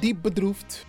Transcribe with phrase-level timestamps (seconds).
[0.00, 0.86] Diep bedroefd,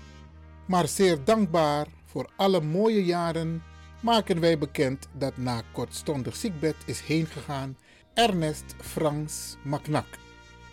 [0.66, 3.64] maar zeer dankbaar voor alle mooie jaren
[4.02, 7.78] maken wij bekend dat na kortstondig ziekbed is heengegaan
[8.14, 10.06] Ernest Frans Macnak.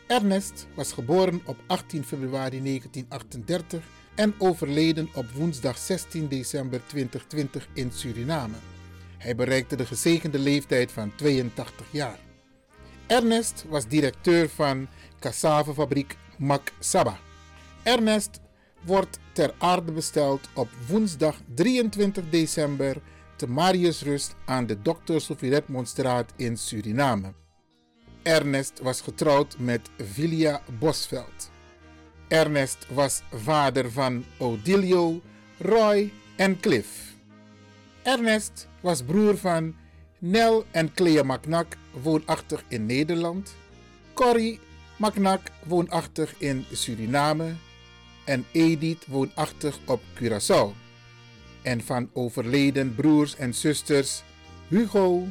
[0.06, 3.84] Ernest was geboren op 18 februari 1938
[4.14, 8.56] en overleden op woensdag 16 december 2020 in Suriname.
[9.20, 12.18] Hij bereikte de gezegende leeftijd van 82 jaar.
[13.06, 14.88] Ernest was directeur van
[15.18, 17.18] cassavefabriek Mac Saba.
[17.82, 18.40] Ernest
[18.84, 22.96] wordt ter aarde besteld op woensdag 23 december
[23.36, 25.18] te Mariusrust aan de Dr.
[25.18, 27.32] Sofie Redmondstraat in Suriname.
[28.22, 31.50] Ernest was getrouwd met Vilia Bosveld.
[32.28, 35.20] Ernest was vader van Odilio,
[35.58, 37.09] Roy en Cliff.
[38.02, 39.74] Ernest was broer van
[40.18, 43.54] Nel en Clea Macnak, woonachtig in Nederland.
[44.14, 44.60] Corrie
[44.96, 47.54] Macnak, woonachtig in Suriname.
[48.24, 50.72] En Edith, woonachtig op Curaçao.
[51.62, 54.22] En van overleden broers en zusters
[54.68, 55.26] Hugo,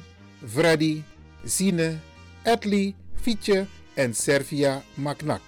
[0.47, 1.01] Freddy,
[1.43, 1.97] Zine,
[2.43, 5.41] Edley, Fietje en Servia Macnak.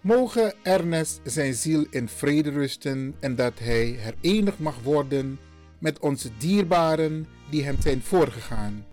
[0.00, 5.38] Mogen Ernest zijn ziel in vrede rusten en dat hij herenigd mag worden
[5.78, 8.84] met onze dierbaren die hem zijn voorgegaan.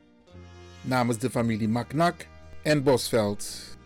[0.81, 2.25] Namens de familie Macnak
[2.61, 3.78] en Bosveld.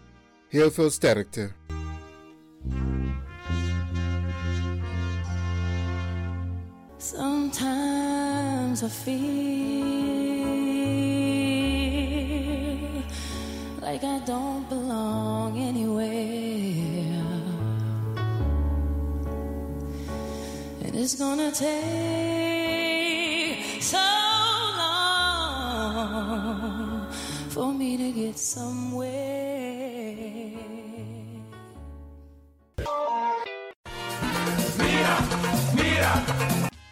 [0.47, 1.51] Heel veel sterkte.
[6.97, 9.39] Sometimes I feel
[13.81, 17.23] like I don't belong anywhere.
[20.85, 22.48] And it's gonna take
[23.89, 24.07] so
[24.81, 25.89] long
[27.49, 29.49] for me to get somewhere.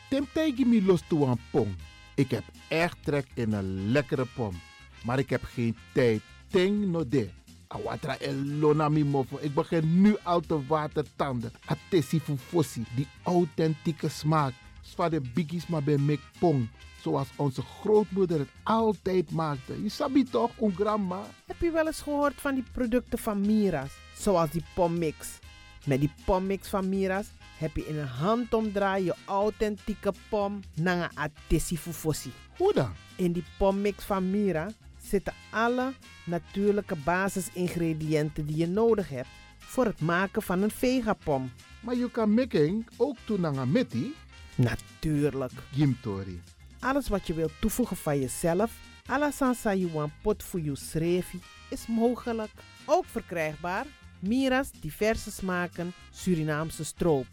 [0.09, 1.75] Tim tegen me los toe aan pom.
[2.15, 4.59] Ik heb echt trek in een lekkere pom.
[5.03, 6.21] Maar ik heb geen tijd.
[6.49, 7.29] Ting no de.
[7.67, 9.37] Awatra elona mi mofo.
[9.41, 11.51] Ik begin nu al te watertanden.
[11.65, 12.83] Atesi fufosi.
[12.95, 14.53] Die authentieke smaak.
[14.81, 16.69] Zwaar de biggies maar bij mek pong.
[17.01, 19.83] Zoals onze grootmoeder het altijd maakte.
[19.83, 21.21] Je sabi toch, een grandma?
[21.45, 23.91] Heb je wel eens gehoord van die producten van Mira's?
[24.15, 25.39] Zoals die pommix.
[25.85, 27.27] Met die pommix van Mira's
[27.57, 32.31] heb je in een handomdraai je authentieke pom naar een atesi fufosi.
[32.57, 32.91] Hoe dan?
[33.15, 34.71] In die pommix van Mira
[35.01, 35.93] zitten alle
[36.25, 41.51] natuurlijke basisingrediënten die je nodig hebt voor het maken van een vegapom.
[41.79, 44.15] Maar je kan making ook doen naar meti.
[44.55, 45.51] Natuurlijk.
[45.71, 46.41] Gimtori.
[46.79, 48.71] Alles wat je wilt toevoegen van jezelf,
[49.05, 52.51] alla sansa you want pot voor je srefi, is mogelijk.
[52.85, 53.85] Ook verkrijgbaar
[54.19, 57.27] Mira's diverse smaken Surinaamse stroop.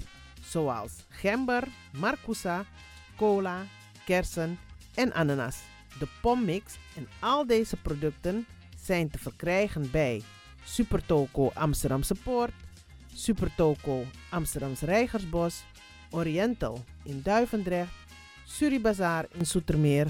[0.44, 1.64] Zoals gember,
[1.98, 2.64] marcousa,
[3.16, 3.66] cola,
[4.04, 4.58] kersen
[4.94, 5.56] en ananas.
[5.98, 8.46] De pommix en al deze producten
[8.80, 10.22] zijn te verkrijgen bij
[10.64, 12.52] Supertoco Amsterdamse Poort,
[13.14, 15.64] Supertoco Amsterdamse Reigersbos,
[16.10, 17.92] Oriental in Duivendrecht,
[18.44, 20.06] Suribazaar in Soetermeer,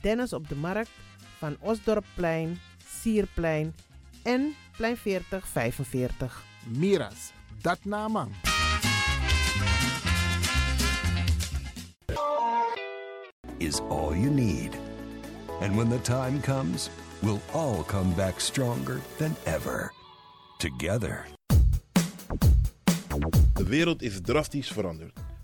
[0.00, 0.90] Dennis op de Markt,
[1.38, 2.60] Van Osdorpplein,
[3.00, 3.74] Sierplein
[4.22, 6.42] en Plein 40 45.
[6.64, 7.32] Miras,
[7.62, 8.32] dat naman.
[13.60, 14.76] is all you need.
[15.60, 16.90] And when the time comes,
[17.22, 19.92] we'll all come back stronger than ever.
[20.58, 21.26] Together.
[23.54, 25.19] De wereld is drastisch veranderd.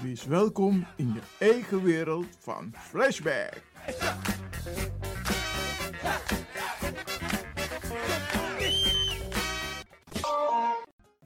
[0.00, 3.62] Wees welkom in je eigen wereld van Flashback.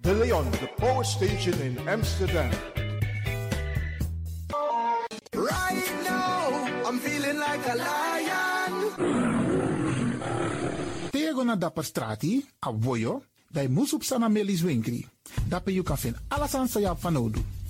[0.01, 2.51] De Leon, de power station in Amsterdam.
[5.31, 8.91] Right now, I'm feeling like a lion.
[11.11, 15.07] Tego na dapper strati, a voyo, dai musup sana melis winkri.
[15.49, 17.41] Dapper you kan vinden alles aan sayap van Odu.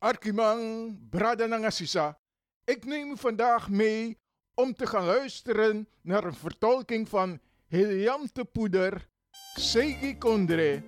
[0.00, 2.18] Arkimang, Brada Nangasisa.
[2.64, 4.18] Ik neem u vandaag mee
[4.54, 9.08] om te gaan luisteren naar een vertolking van Heliante Poeder,
[9.54, 10.82] Segi Kondre,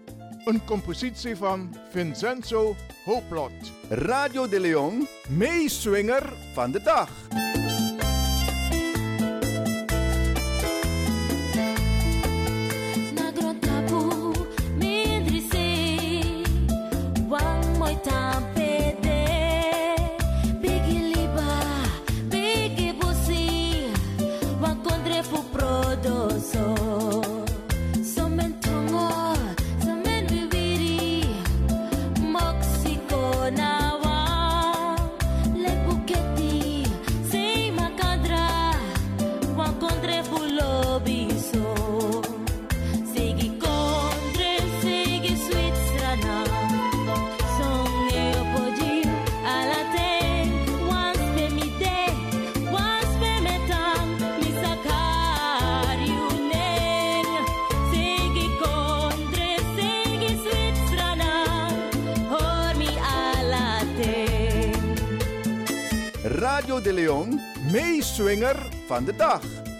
[0.44, 3.72] een compositie van Vincenzo Hooplot.
[3.88, 7.10] Radio de Leon, meeswinger van de dag.
[68.86, 69.71] Van de dag.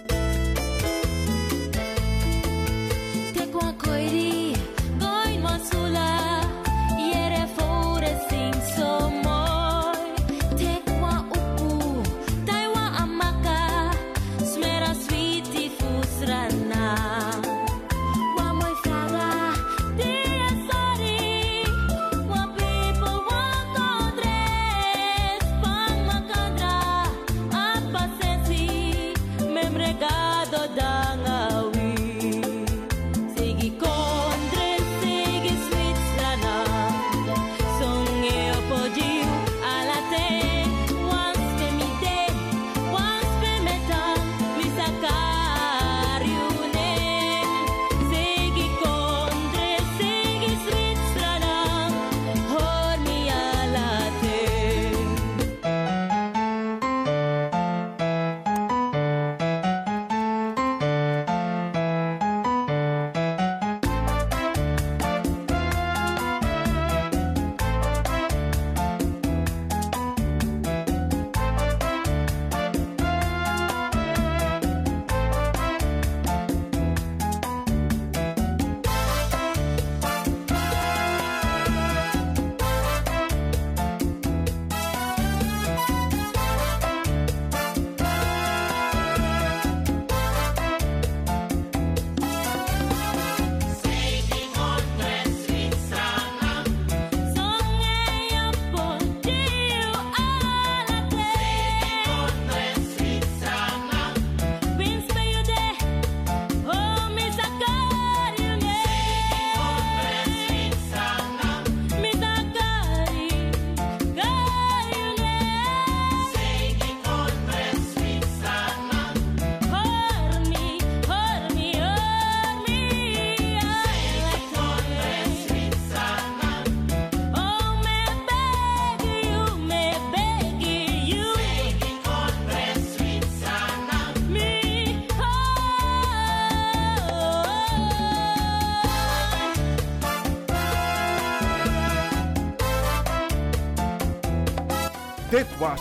[145.32, 145.80] Dit was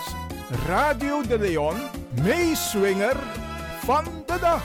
[0.63, 1.75] Radio de Leon,
[2.23, 3.19] meeswinger
[3.83, 4.63] van de dag.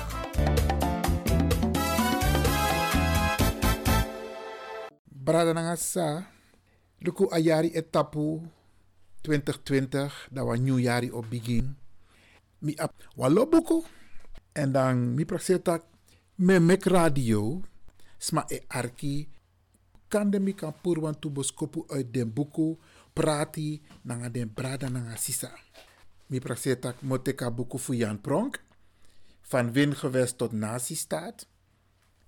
[5.10, 6.30] Brada Nangasa,
[7.02, 8.46] Luku Ayari etapu
[9.26, 11.74] 2020, dat was nieuwjari op begin.
[12.58, 13.82] Mi ap walo buku.
[14.52, 15.82] En dan mi prakseta
[16.34, 17.60] me mek radio.
[18.18, 19.26] Sma e arki.
[20.08, 22.78] Kande mi kan purwan tu boskopu uit den buku.
[23.16, 25.48] Prati nanga den brada nanga sisa.
[26.28, 28.60] Mi prakseta moteka buku fu Jan Pronk.
[29.48, 31.46] Van win gewest tot nazistaat.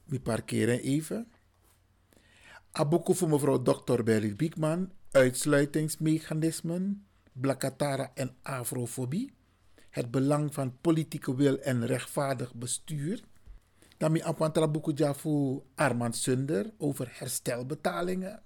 [0.09, 1.27] Mi parkeren even.
[2.73, 4.03] Abuku voor mevrouw Dr.
[4.03, 9.33] Berry Biekman, uitsluitingsmechanismen, blakatara en afrofobie,
[9.91, 13.21] het belang van politieke wil en rechtvaardig bestuur.
[13.97, 14.95] Dan mi apwantra buku
[15.75, 18.43] Armand Sunder over herstelbetalingen.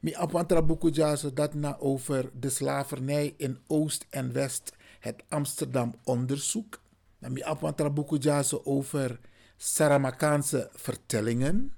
[0.00, 0.90] Mi apwantra buku
[1.34, 6.80] dat na over de slavernij in Oost en West, het Amsterdam onderzoek.
[7.18, 8.18] Dan mi apwantra buku
[8.64, 9.20] over
[9.56, 11.74] Saramakaanse vertellingen.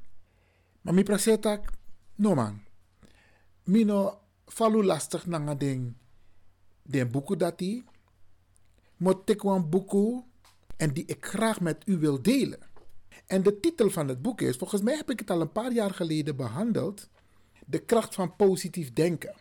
[0.81, 1.71] Maar mi prasetak,
[2.15, 2.61] no man.
[3.65, 5.97] Mino falu lastig nanga den,
[6.83, 7.61] den boeken dat
[9.25, 10.25] ik een boeken
[10.77, 12.59] en die ik graag met u wil delen.
[13.27, 15.73] En de titel van het boek is, volgens mij heb ik het al een paar
[15.73, 17.09] jaar geleden behandeld,
[17.71, 19.35] De kracht van positief denken.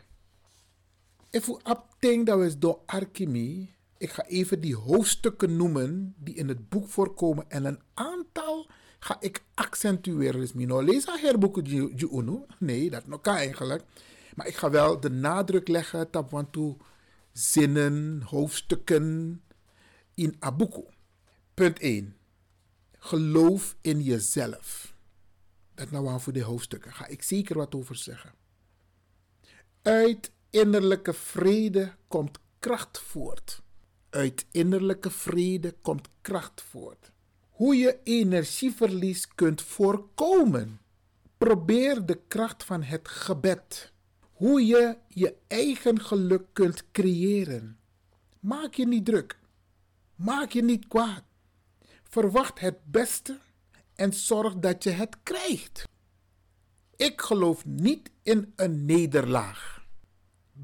[1.29, 6.47] If u upting dat is door Arkimi, ik ga even die hoofdstukken noemen die in
[6.47, 8.69] het boek voorkomen en een aantal
[8.99, 10.39] ga ik accentueren.
[10.39, 11.63] Dus mino lees haar herboeken
[12.11, 12.45] unu.
[12.57, 13.83] Nee, dat nog kan eigenlijk.
[14.35, 16.57] Maar ik ga wel de nadruk leggen op want
[17.31, 19.41] zinnen, hoofdstukken
[20.13, 20.83] in abuku.
[21.53, 22.15] Punt 1.
[22.99, 24.97] Geloof in jezelf.
[25.79, 26.93] Dat nou aan voor de hoofdstukken.
[26.93, 28.33] Ga ik zeker wat over zeggen.
[29.81, 33.61] Uit innerlijke vrede komt kracht voort.
[34.09, 37.11] Uit innerlijke vrede komt kracht voort
[37.59, 40.79] hoe je energieverlies kunt voorkomen.
[41.37, 43.93] Probeer de kracht van het gebed.
[44.31, 47.79] Hoe je je eigen geluk kunt creëren.
[48.39, 49.39] Maak je niet druk.
[50.15, 51.23] Maak je niet kwaad.
[52.03, 53.39] Verwacht het beste
[53.99, 55.87] en zorg dat je het krijgt.
[56.95, 59.87] Ik geloof niet in een nederlaag.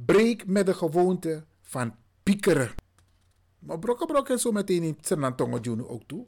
[0.06, 2.76] Breek met de gewoonte van piekeren.
[3.60, 6.26] Maar brokken brokken zo meteen in Senantongo Junu ook toe.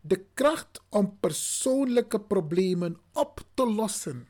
[0.00, 4.26] De kracht om persoonlijke problemen op te lossen.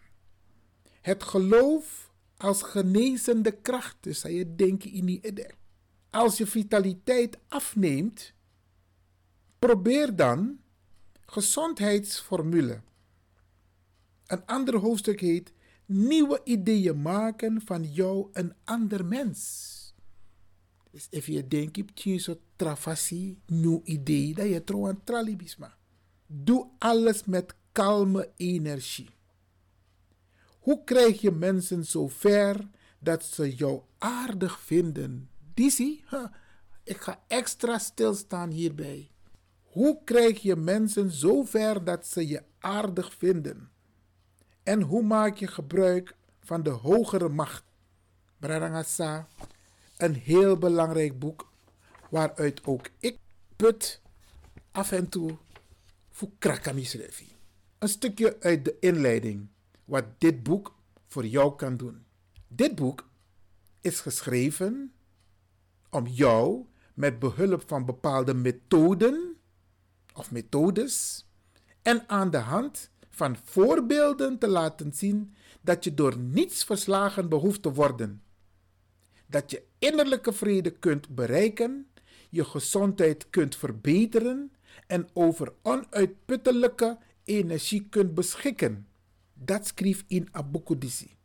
[1.00, 3.96] Het geloof als genezende kracht.
[4.00, 5.46] Dus je denken in die.
[6.10, 8.34] Als je vitaliteit afneemt,
[9.58, 10.61] probeer dan
[11.32, 12.80] gezondheidsformule.
[14.26, 15.52] Een ander hoofdstuk heet
[15.86, 19.94] Nieuwe ideeën maken van jou een ander mens.
[20.90, 25.76] Dus als je denkt, je hebt een travasie, nieuw idee, dat je trouw aan tralibisma.
[26.26, 29.10] Doe alles met kalme energie.
[30.58, 35.30] Hoe krijg je mensen zo ver dat ze jou aardig vinden?
[35.54, 36.26] Dizzy, huh,
[36.84, 39.11] ik ga extra stilstaan hierbij.
[39.72, 43.70] Hoe krijg je mensen zo ver dat ze je aardig vinden?
[44.62, 47.64] En hoe maak je gebruik van de hogere macht?
[48.38, 49.28] Brarangasa,
[49.96, 51.52] een heel belangrijk boek
[52.10, 53.18] waaruit ook ik
[53.56, 54.00] put
[54.70, 55.36] af en toe
[56.10, 57.36] voor krakamisrevi.
[57.78, 59.48] Een stukje uit de inleiding
[59.84, 60.74] wat dit boek
[61.08, 62.04] voor jou kan doen.
[62.48, 63.08] Dit boek
[63.80, 64.92] is geschreven
[65.90, 66.64] om jou
[66.94, 69.36] met behulp van bepaalde methoden
[70.14, 71.26] of methodes
[71.82, 77.62] en aan de hand van voorbeelden te laten zien dat je door niets verslagen behoeft
[77.62, 78.22] te worden.
[79.26, 81.86] Dat je innerlijke vrede kunt bereiken,
[82.30, 84.52] je gezondheid kunt verbeteren
[84.86, 88.86] en over onuitputtelijke energie kunt beschikken.
[89.34, 91.16] Dat schreef in Abukudisi.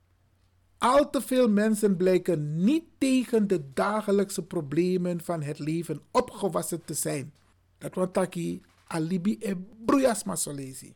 [0.78, 6.94] Al te veel mensen blijken niet tegen de dagelijkse problemen van het leven opgewassen te
[6.94, 7.34] zijn.
[7.78, 10.96] Dat want taki alibi e bruyasma solezi.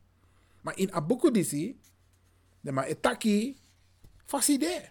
[0.61, 1.79] Maar in Abukudisi,
[2.61, 3.57] de ma etaki
[4.25, 4.89] faside.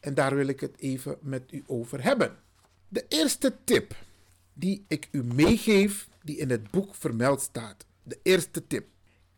[0.00, 2.36] En daar wil ik het even met u over hebben.
[2.88, 3.96] De eerste tip
[4.52, 7.86] die ik u meegeef, die in het boek vermeld staat.
[8.02, 8.88] De eerste tip.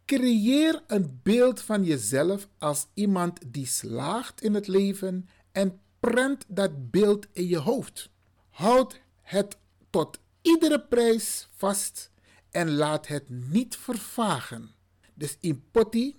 [0.04, 6.90] Creëer een beeld van jezelf als iemand die slaagt in het leven en prent dat
[6.90, 8.10] beeld in je hoofd.
[8.50, 9.56] Houd het
[9.90, 12.10] tot iedere prijs vast
[12.54, 14.70] en laat het niet vervagen.
[15.14, 16.16] Dus in poti,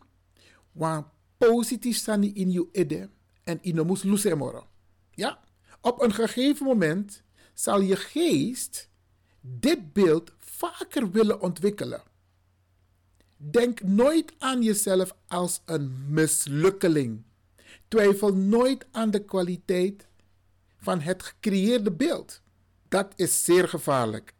[0.71, 3.09] wan positief sani in je ide
[3.43, 4.03] en in moes
[5.11, 5.39] Ja?
[5.81, 8.89] Op een gegeven moment zal je geest
[9.41, 12.03] dit beeld vaker willen ontwikkelen.
[13.37, 17.23] Denk nooit aan jezelf als een mislukkeling.
[17.87, 20.07] Twijfel nooit aan de kwaliteit
[20.77, 22.41] van het gecreëerde beeld.
[22.87, 24.33] Dat is zeer gevaarlijk.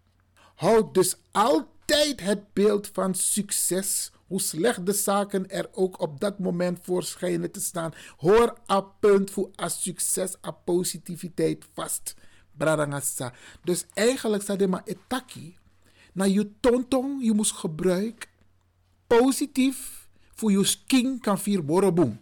[0.55, 1.73] Houd dus altijd
[2.21, 7.51] het beeld van succes, hoe slecht de zaken er ook op dat moment voor schijnen
[7.51, 7.93] te staan.
[8.17, 12.15] Hoor a punt voor a succes, a positiviteit vast.
[12.57, 13.33] Bradangasa.
[13.63, 15.57] Dus eigenlijk staat maar etaki.
[16.13, 18.29] Na je tontong, je moet gebruiken
[19.07, 22.19] positief voor je skin kan vier boom.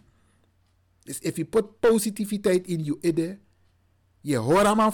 [1.02, 3.38] Dus als je put positiviteit in je ide,
[4.20, 4.92] je hoort aan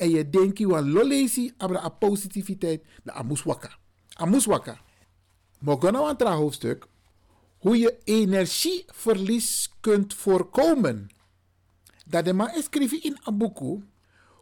[0.00, 3.78] en je denkt wel lolezi abra a positiviteit, na amus waka.
[4.12, 4.80] Amus waka.
[5.58, 6.86] Mogana een hoofdstuk
[7.58, 11.10] hoe je energieverlies kunt voorkomen.
[12.06, 13.84] Dat de ma schrijven in Abuku,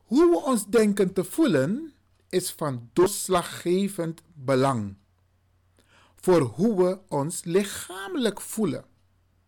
[0.05, 1.92] hoe we ons denken te voelen
[2.29, 4.97] is van doorslaggevend belang
[6.21, 8.85] voor hoe we ons lichamelijk voelen.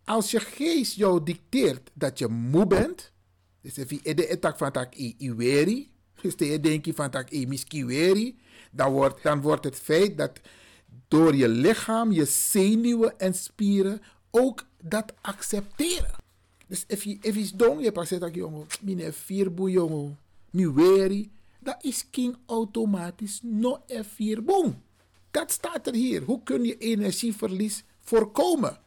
[0.05, 3.13] Als je geest jou dicteert dat je moe bent,
[3.61, 5.90] dus als je de etak van tak i iweri,
[6.23, 8.39] dus je van tak i miskiweri,
[8.71, 10.41] dan wordt, dan wordt het feit dat
[11.09, 16.19] door je lichaam, je zenuwen en spieren ook dat accepteren.
[16.67, 20.19] Dus als je iets doet, je past dat jongen, mine vierboe jongen,
[20.51, 24.75] mi weri, dat is king automatisch no e vierboe.
[25.31, 26.23] Dat staat er hier.
[26.23, 28.79] Hoe kun je energieverlies voorkomen?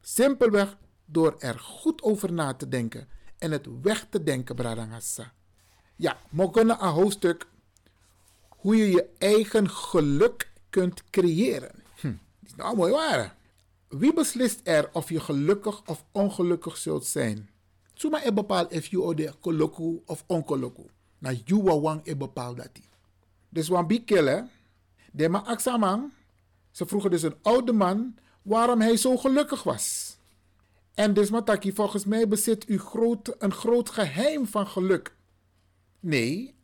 [0.00, 5.32] Simpelweg door er goed over na te denken en het weg te denken, Bradangassa.
[6.04, 6.16] Ja,
[6.50, 7.46] kunnen een hoofdstuk
[8.48, 11.82] hoe je je eigen geluk kunt creëren.
[12.00, 12.06] Hm,
[12.40, 13.36] dat is nou mooi waar.
[13.88, 17.50] Wie beslist er of je gelukkig of ongelukkig zult zijn?
[17.94, 20.86] Zuma e bepaalt of je ode koloku of onkoloku.
[21.18, 22.70] Na juwa wang e bepaalt dat.
[23.48, 24.48] Dus wan bikele,
[25.12, 25.58] de ma
[26.70, 30.16] ze vroegen dus een oude man waarom hij zo gelukkig was.
[30.94, 35.14] En dus Mataki, volgens mij bezit u groot, een groot geheim van geluk.
[36.04, 36.54] Nee,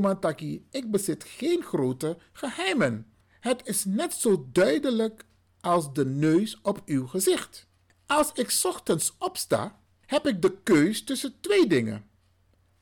[0.00, 3.06] Mataki, ik bezit geen grote geheimen.
[3.40, 5.24] Het is net zo duidelijk
[5.60, 7.66] als de neus op uw gezicht.
[8.06, 12.08] Als ik ochtends opsta, heb ik de keus tussen twee dingen: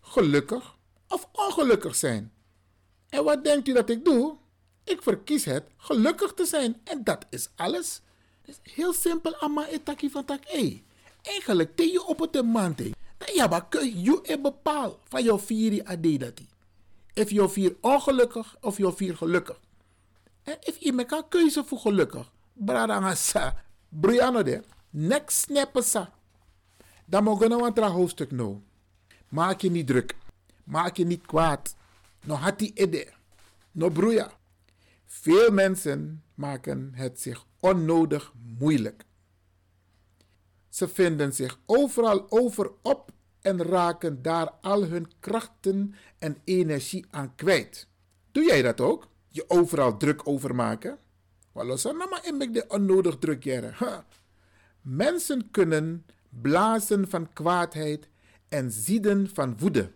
[0.01, 0.77] gelukkig
[1.09, 2.33] of ongelukkig zijn.
[3.09, 4.37] En wat denkt u dat ik doe?
[4.85, 8.01] Ik verkies het gelukkig te zijn en dat is alles.
[8.43, 10.45] Dus heel simpel, amma etaki van tak.
[11.23, 12.81] Eigenlijk je op het maand.
[13.27, 16.41] Ja, maar kun je bepaal van jouw vier ade dat
[17.15, 19.61] Of je vier ongelukkig of je vier gelukkig.
[20.43, 22.33] En if je meka keuze voor gelukkig.
[22.53, 23.63] Bradanga sa.
[23.89, 24.63] Briano de.
[24.91, 26.13] Next snappen sa.
[27.05, 28.61] Dan mogen we een hoofdstuk nou.
[29.29, 30.17] Maak je niet druk.
[30.65, 31.77] Maak je niet kwaad.
[32.25, 33.13] No hati ede.
[33.73, 34.31] No broeia.
[35.07, 39.05] Veel mensen maken het zich onnodig moeilijk.
[40.71, 47.35] Ze vinden zich overal over op en raken daar al hun krachten en energie aan
[47.35, 47.89] kwijt.
[48.33, 49.09] Doe jij dat ook?
[49.29, 50.99] Je overal druk over maken?
[51.53, 54.05] maar ik de onnodig druk jaren.
[54.81, 58.09] Mensen kunnen blazen van kwaadheid
[58.49, 59.93] en zieden van woede.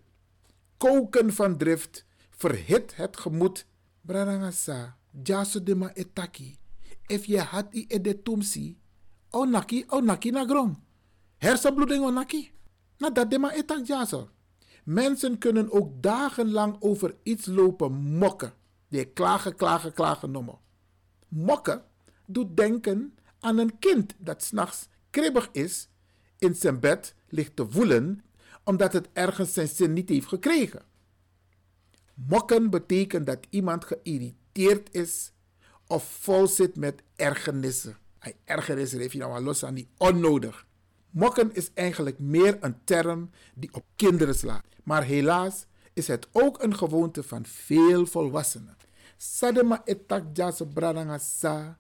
[0.77, 3.67] Koken van drift verhit het gemoed.
[4.01, 6.59] Brarangasa, jaso de ma etaki.
[7.07, 8.23] If je had i ede
[9.35, 10.77] tumsi, o naki, o naki na grom.
[11.38, 12.53] Hersenbloeding o naki.
[12.99, 14.29] Na dat de ma etak jaso.
[14.85, 18.53] Mensen kunnen ook dagenlang over iets lopen mokken.
[18.88, 20.59] Die klagen, klagen, klagen noemen.
[21.29, 21.83] Mokken
[22.27, 25.88] doet denken aan een kind dat s'nachts kribbig is,
[26.38, 28.23] in zijn bed ligt te voelen
[28.64, 30.83] omdat het ergens zijn zin niet heeft gekregen.
[32.14, 35.33] Mokken betekent dat iemand geïrriteerd is
[35.87, 37.97] of vol zit met ergernissen.
[38.25, 40.67] Hij ergernis heeft je nou los aan die onnodig.
[41.11, 44.65] Mokken is eigenlijk meer een term die op kinderen slaat.
[44.85, 48.77] Maar helaas is het ook een gewoonte van veel volwassenen.
[49.17, 51.79] Sadema etak jase bradanga sa,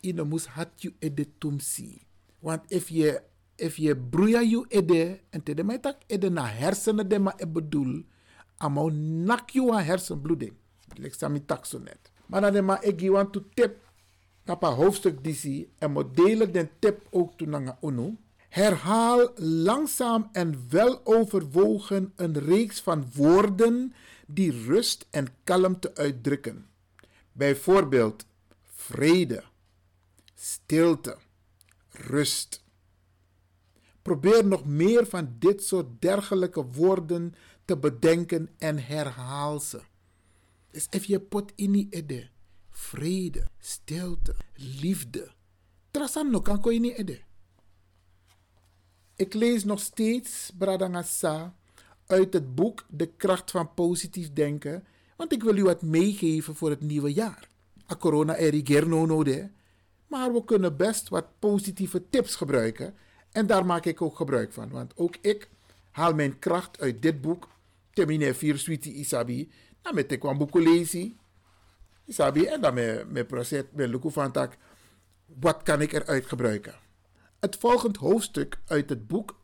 [0.00, 2.06] ino mus hat you ede tumsi.
[2.38, 3.22] Want if je,
[3.56, 8.04] if je you ede, en te de tak ede na hersenen de ma e bedoel,
[8.56, 10.52] amau nak you aan hersenbloeding.
[10.94, 12.12] Ik sta mi tak zo net.
[12.26, 13.76] Maar dan de ma ik want to tip,
[14.44, 18.16] kapa hoofdstuk disi, en modelen den tip ook toe nanga unu.
[18.48, 23.94] Herhaal langzaam en wel overwogen een reeks van woorden
[24.26, 26.66] die rust en kalmte uitdrukken.
[27.32, 28.26] Bijvoorbeeld
[28.62, 29.42] vrede,
[30.34, 31.16] stilte,
[31.90, 32.62] rust.
[34.02, 39.80] Probeer nog meer van dit soort dergelijke woorden te bedenken en herhaal ze.
[40.70, 42.28] Dus if je pot in ede,
[42.74, 45.30] vrede, stilte, liefde.
[45.90, 47.20] Trasam no kan ko ede.
[49.16, 51.54] Ik lees nog steeds Bradangasa
[52.06, 54.84] uit het boek De kracht van positief denken,
[55.16, 57.48] want ik wil u wat meegeven voor het nieuwe jaar.
[57.92, 59.48] A corona er no de,
[60.06, 62.94] maar we kunnen best wat positieve tips gebruiken
[63.32, 65.48] en daar maak ik ook gebruik van, want ook ik
[65.90, 67.48] haal mijn kracht uit dit boek,
[67.92, 69.50] Termine 4 Sweetie Isabi,
[69.82, 71.18] dan met ik lezen,
[72.04, 74.56] Isabi, en dan met mijn proces, met Luku van tak,
[75.26, 76.74] wat kan ik eruit gebruiken?
[77.40, 79.40] Het volgende hoofdstuk uit het boek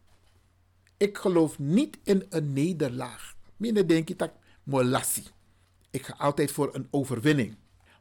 [0.97, 3.37] Ik geloof niet in een nederlaag.
[3.57, 5.27] Minder denk je dat molassie.
[5.91, 7.57] Ik ga altijd voor een overwinning.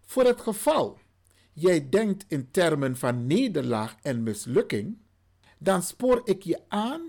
[0.05, 0.99] Voor het geval
[1.53, 4.97] jij denkt in termen van nederlaag en mislukking,
[5.57, 7.01] dan spoor ik je aan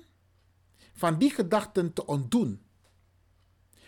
[0.93, 2.63] van die gedachten te ontdoen.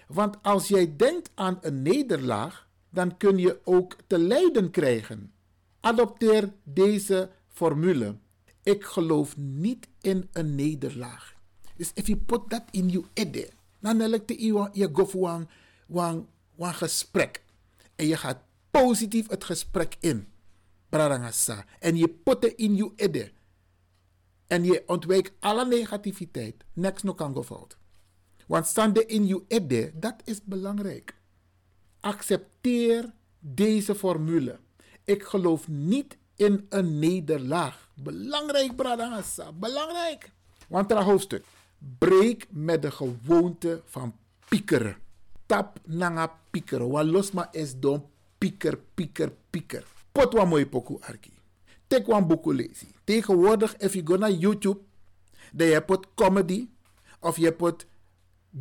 [0.07, 5.33] Want als jij denkt aan een nederlaag, dan kun je ook te lijden krijgen.
[5.81, 8.16] Adopteer deze formule.
[8.62, 11.35] Ik geloof niet in een nederlaag.
[11.76, 16.74] Dus if you put that in your head, dan elk je je go voor een
[16.74, 17.42] gesprek.
[17.96, 18.38] En je gaat
[18.70, 20.28] positief het gesprek in.
[21.78, 23.31] En je put het in je head.
[24.46, 26.55] En je ontwijkt alle negativiteit.
[26.72, 27.76] Niks nog kan fout.
[28.46, 31.20] Want standen in je head, dat is belangrijk.
[32.03, 34.59] Accepteer deze formule.
[35.05, 37.88] Ik geloof niet in een nederlaag.
[37.95, 39.53] Belangrijk, Bradangasa.
[39.53, 40.33] Belangrijk.
[40.69, 41.45] Want er hoofdstuk.
[41.99, 44.15] Breek met de gewoonte van
[44.49, 44.97] piekeren.
[45.47, 46.88] Tap nanga piekeren.
[46.88, 48.05] Wat los maar is don
[48.38, 49.85] pieker, pieker, pieker.
[50.12, 51.33] Pot wat mooi poku arki.
[51.87, 52.88] Tek wan boek lezen.
[53.05, 54.81] Tegenwoordig, if you go naar YouTube,
[55.53, 56.69] dan je comedy,
[57.21, 57.87] of je pot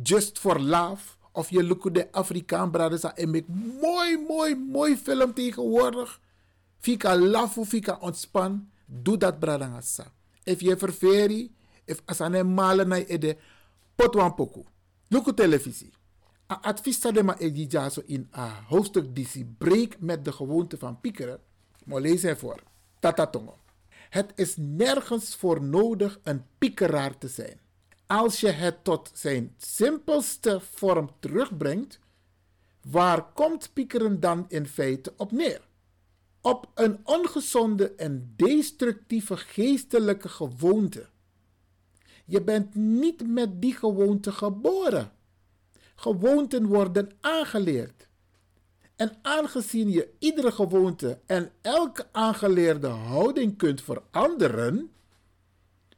[0.02, 5.34] just for laugh, of je look de Afrikaan brothers en make mooi, mooi, mooi film
[5.34, 6.20] tegenwoordig.
[6.78, 8.68] Fika lafu, fika ontspan.
[8.86, 10.12] Doe dat bradangasa.
[10.44, 13.36] If je ververi, if asane malen na ede,
[13.94, 14.64] pot wan poku.
[15.08, 15.92] Luku televisie.
[16.52, 21.00] A advies de ma edi jaso in a hoofdstuk disi break met de gewoonte van
[21.00, 21.40] piekeren.
[21.84, 22.62] Maar lees ervoor.
[23.00, 23.56] Tatatongo.
[24.10, 27.60] Het is nergens voor nodig een piekeraar te zijn.
[28.18, 31.98] Als je het tot zijn simpelste vorm terugbrengt,
[32.90, 35.60] waar komt piekeren dan in feite op neer?
[36.40, 41.08] Op een ongezonde en destructieve geestelijke gewoonte.
[42.24, 45.12] Je bent niet met die gewoonte geboren.
[45.94, 48.08] Gewoonten worden aangeleerd.
[48.96, 54.92] En aangezien je iedere gewoonte en elke aangeleerde houding kunt veranderen,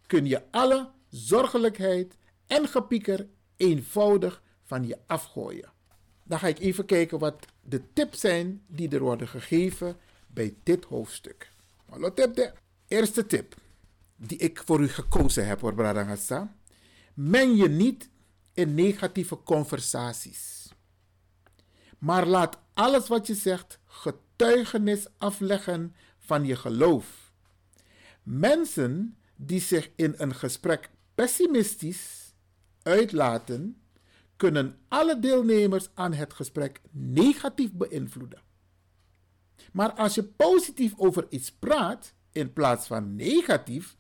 [0.07, 5.73] kun je alle zorgelijkheid en gepieker eenvoudig van je afgooien.
[6.23, 9.97] Dan ga ik even kijken wat de tips zijn die er worden gegeven
[10.27, 11.51] bij dit hoofdstuk.
[11.87, 12.53] Hallo tip de
[12.89, 13.55] eerste tip
[14.17, 16.57] die ik voor u gekozen heb hoor Bradangasa.
[17.15, 18.09] Men je niet
[18.55, 20.73] in negatieve conversaties.
[21.99, 27.33] Maar laat alles wat je zegt getuigenis afleggen van je geloof.
[28.23, 32.35] Mensen die zich in een gesprek pessimistisch
[32.83, 33.83] uitlaten,
[34.37, 38.43] kunnen alle deelnemers aan het gesprek negatief beïnvloeden.
[39.73, 43.97] Maar als je positief over iets praat in plaats van negatief,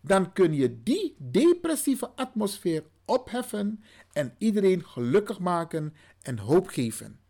[0.00, 7.20] dan kun je die depressieve atmosfeer opheffen en iedereen gelukkig maken en hoop geven.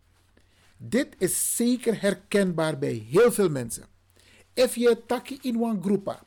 [0.76, 3.84] Dit is zeker herkenbaar bij heel veel mensen.
[4.54, 6.25] If je taki in een groepa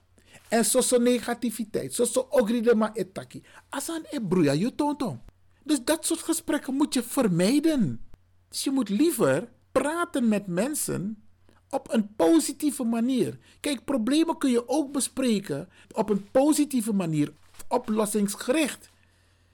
[0.49, 5.21] en zo negativiteit, zo so ogride ma etaki, asan e broeia je tonton.
[5.63, 8.01] Dus dat soort gesprekken moet je vermijden.
[8.49, 11.23] Dus je moet liever praten met mensen
[11.69, 13.37] op een positieve manier.
[13.59, 17.33] Kijk, problemen kun je ook bespreken op een positieve manier,
[17.67, 18.89] oplossingsgericht.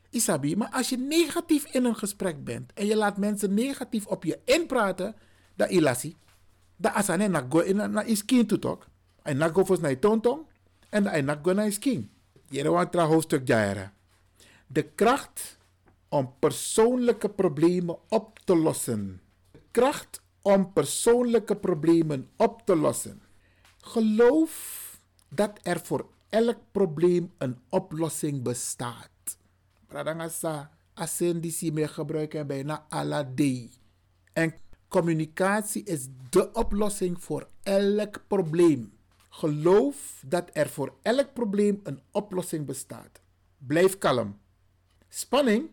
[0.09, 4.23] Isabi, maar als je negatief in een gesprek bent en je laat mensen negatief op
[4.23, 5.15] je inpraten,
[5.55, 6.15] dan ilasi.
[6.77, 8.87] Dan asane na go in na iskin to talk.
[9.21, 10.45] En na go fos na tontong
[10.95, 12.09] en na iskin.
[12.49, 13.47] Jere want tra hoofdstuk.
[14.67, 15.57] De kracht
[16.09, 19.21] om persoonlijke problemen op te lossen.
[19.51, 23.21] De kracht om persoonlijke problemen op te lossen.
[23.77, 24.83] Geloof
[25.29, 29.37] dat er voor elk probleem een oplossing bestaat.
[29.87, 33.69] Pradangasa, ascendisi meer gebruiken bijna alla day.
[34.33, 34.53] En
[34.87, 38.94] communicatie is de oplossing voor elk probleem.
[39.37, 43.21] Geloof dat er voor elk probleem een oplossing bestaat.
[43.57, 44.37] Blijf kalm.
[45.09, 45.69] Spanning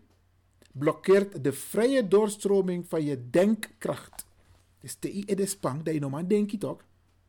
[0.73, 4.27] blokkeert de vrije doorstroming van je denkkracht.
[4.81, 6.81] Dus te i de spang dat je normaal denkt toch?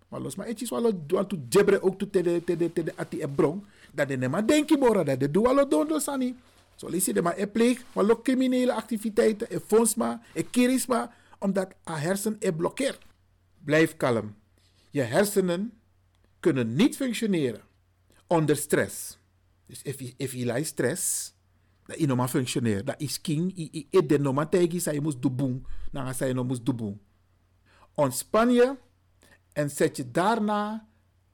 [0.07, 2.71] Maar los maar etjes wel doen to jebre ook te de te de
[3.09, 3.65] te de.
[3.91, 6.35] Dat de nema denki bora dat de doe allo don do sani.
[6.75, 11.75] Zo lees je de maar pleeg, maar ook criminele activiteiten, e fondsma, e kirisma, omdat
[11.89, 13.01] a hersen e blokkeert.
[13.63, 14.35] Blijf kalm.
[14.89, 15.82] Je hersenen
[16.43, 17.61] kunnen niet functioneren
[18.27, 19.17] onder stress.
[19.65, 21.33] Dus if if je stress,
[21.85, 22.85] dat je normaal functioneert.
[22.85, 26.47] Dat is king, je je de normaal tegen je moet doen, dan ga je nog
[26.47, 27.01] moet doen.
[27.93, 28.75] Ontspan je
[29.53, 30.87] en zet je daarna,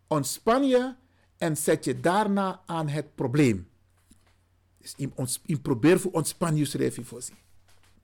[0.07, 0.95] ontspan je
[1.37, 3.67] en zet je daarna aan het probleem.
[4.77, 4.93] Dus
[5.61, 6.65] probeer voor ontspan je
[7.05, 7.21] voor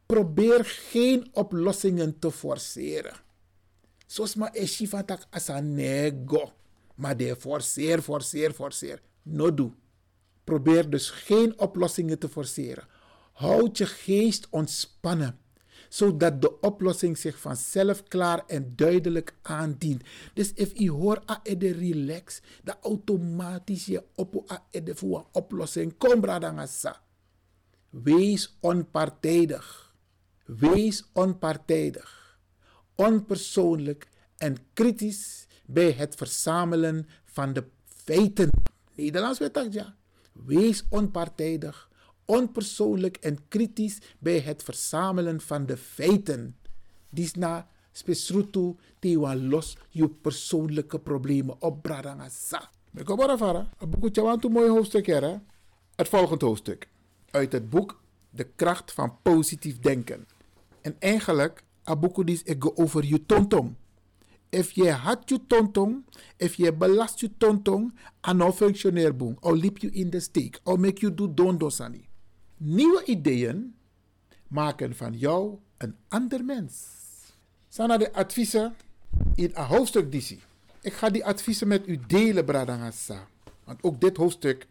[0.06, 3.16] Probeer geen oplossingen te forceren.
[4.06, 5.26] Zoals maar is van tak
[5.62, 6.54] nego.
[6.96, 9.02] Maar de forceer, forceer, forceer.
[9.22, 9.74] No do.
[10.44, 12.88] Probeer dus geen oplossingen te forceren.
[13.34, 15.40] Houd je geest ontspannen
[15.90, 20.04] zodat de oplossing zich vanzelf klaar en duidelijk aandient.
[20.34, 25.26] Dus if je hoort a de relax, dat automatisch je op a de voor een
[25.32, 27.02] oplossing kom bradangasa.
[27.90, 29.96] Wees onpartijdig.
[30.46, 32.40] Wees onpartijdig.
[32.96, 38.50] Onpersoonlijk en kritisch bij het verzamelen van de feiten.
[38.96, 39.96] Nederlands weet ja.
[40.32, 41.90] Wees onpartijdig
[42.26, 46.58] onpersoonlijk en kritisch bij het verzamelen van de feiten.
[47.10, 51.84] Disna spesrutu tiwa los je persoonlijke problemen op
[53.16, 53.70] maar vara.
[53.78, 55.38] Een boekje want een mooi hoofdstuk hè?
[55.96, 56.90] Het volgende hoofdstuk.
[57.32, 60.28] Uit het boek De kracht van positief denken.
[60.82, 63.76] En eigenlijk, abuku dis ik over je tontong.
[64.56, 66.06] If je had je tontong,
[66.38, 70.80] if je belast je tontong, ano functioneer boom, or liep je in de steek, or
[70.80, 72.08] make you do dondosani.
[72.58, 73.76] Nieuwe ideeën
[74.48, 76.84] maken van jou een ander mens.
[77.70, 78.76] Sana de adviezen
[79.36, 80.38] in een hoofdstuk DC.
[80.82, 83.28] Ik ga die adviezen met u delen, Bradangasa.
[83.64, 84.68] Want ook dit hoofdstuk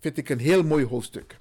[0.00, 1.38] vind ik een heel mooi hoofdstuk.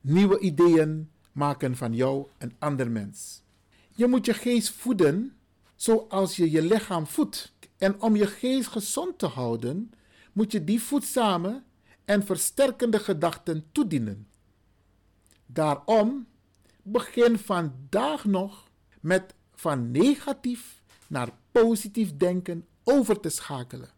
[0.00, 3.42] Nieuwe ideeën maken van jou een ander mens.
[3.94, 5.39] Je moet je geest voeden
[5.80, 7.52] zoals je je lichaam voedt.
[7.76, 9.90] En om je geest gezond te houden,
[10.32, 11.62] moet je die voedzame
[12.04, 14.28] en versterkende gedachten toedienen.
[15.46, 16.26] Daarom
[16.82, 23.90] begin vandaag nog met van negatief naar positief denken over te schakelen.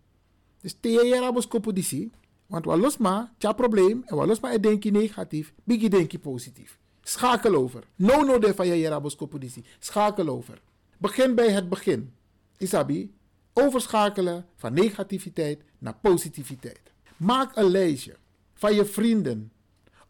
[0.61, 2.11] Dus tegen rabos kopodisi,
[2.47, 6.19] want wat los maar, probleem, en wat los maar denk je negatief, bigi denk je
[6.19, 6.79] positief.
[7.03, 7.85] Schakel over.
[7.97, 9.65] No no de van je rabos kopodisi.
[9.79, 10.63] Schakel over.
[11.03, 12.13] Begin bij het begin.
[12.57, 13.15] Isabi,
[13.53, 16.81] overschakelen van negativiteit naar positiviteit.
[17.17, 18.17] Maak een lijstje
[18.55, 19.53] van je vrienden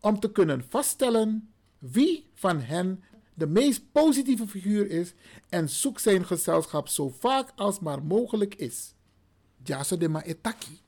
[0.01, 3.03] om te kunnen vaststellen wie van hen
[3.35, 5.15] de meest positieve figuur is
[5.49, 8.95] en zoek zijn gezelschap zo vaak als maar mogelijk is.
[9.65, 10.81] Ja, zo de ma etaki.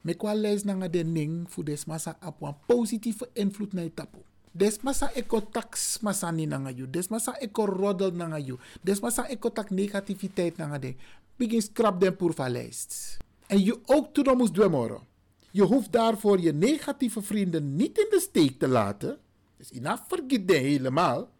[0.00, 4.18] Me kwa lees na de ning fu des masa ap een positieve invloed na tapu.
[4.58, 6.86] Des masa eko tax masa ni na you.
[6.90, 8.58] Des masa eko roddel na you.
[8.82, 10.94] Des masa eko tak negativiteit na de.
[11.38, 12.16] Begin scrap den
[12.50, 13.18] lijst.
[13.46, 15.06] En je ook toen moest dwemoro.
[15.50, 19.18] Je hoeft daarvoor je negatieve vrienden niet in de steek te laten.
[19.56, 21.30] Dus ina vergeet helemaal.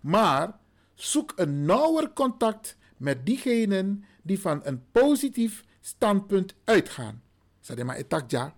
[0.00, 0.58] Maar
[0.94, 7.22] zoek een nauwer contact met diegenen die van een positief standpunt uitgaan.
[7.60, 8.54] Sadema etakja,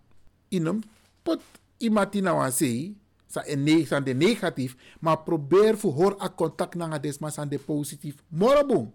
[0.48, 0.80] inem
[1.22, 1.40] pot
[1.76, 2.97] imatina wansi,
[3.28, 3.64] sa en
[4.04, 8.14] de negatief, maar probeer voor hoor a contact na desma aan de positief.
[8.28, 8.90] Morabong.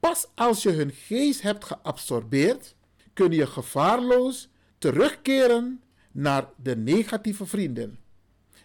[0.00, 2.74] Pas als je hun geest hebt geabsorbeerd,
[3.12, 5.80] kun je gevaarloos terugkeren
[6.12, 7.98] naar de negatieve vrienden,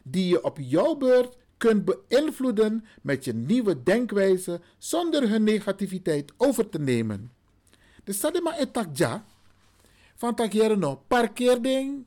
[0.03, 6.69] die je op jouw beurt kunt beïnvloeden met je nieuwe denkwijze zonder hun negativiteit over
[6.69, 7.31] te nemen.
[8.03, 9.25] De sadema etakja
[10.15, 12.05] van takjere no parkeerding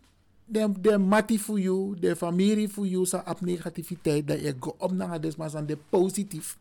[0.48, 4.74] de de mati voor jou, de familie voor jou sa op negativiteit dat je go
[4.78, 6.58] op naar desmas aan de positief.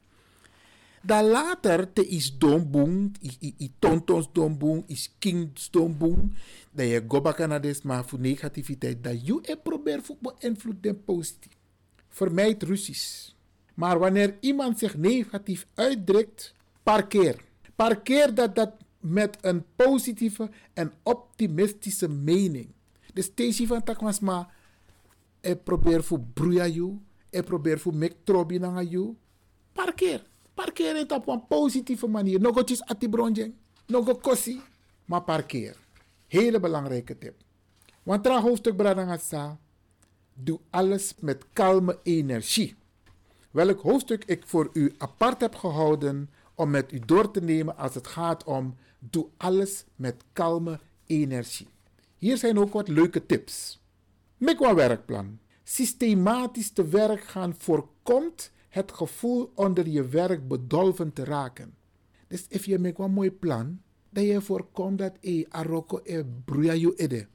[1.01, 6.33] Dan later te is domboom, i, tontons domboom, is kings domboom,
[6.71, 11.55] dat je go back naar desmas voor negativiteit dat je probeert voor beïnvloed de positief.
[12.09, 13.35] Vermijd ruzies.
[13.73, 17.35] Maar wanneer iemand zich negatief uitdrukt, parkeer.
[17.75, 22.67] Parkeer dat, dat met een positieve en optimistische mening.
[23.17, 24.49] De station van Takmasma,
[25.41, 26.99] ik probeer voor broeia you,
[27.29, 29.15] ik probeer voor mek trobi na you.
[29.73, 30.25] Parkeer.
[30.53, 32.39] Parkeer het op een positieve manier.
[32.39, 33.53] Nog iets atibronjeng,
[33.85, 34.61] nog kossi,
[35.05, 35.77] maar parkeer.
[36.27, 37.35] Hele belangrijke tip.
[38.03, 39.59] Want tra hoofdstuk Bradangasa,
[40.33, 42.75] doe alles met kalme energie.
[43.51, 47.93] Welk hoofdstuk ik voor u apart heb gehouden om met u door te nemen als
[47.93, 51.67] het gaat om doe alles met kalme energie.
[52.17, 53.83] Hier zijn ook wat leuke tips.
[54.39, 55.39] Een werkplan.
[55.63, 61.75] Systematisch te werk gaan voorkomt het gevoel onder je werk bedolven te raken.
[62.27, 66.93] Dus als je maakt een mooi plan, dat je voorkomt dat e aroko e je
[66.95, 67.27] ede.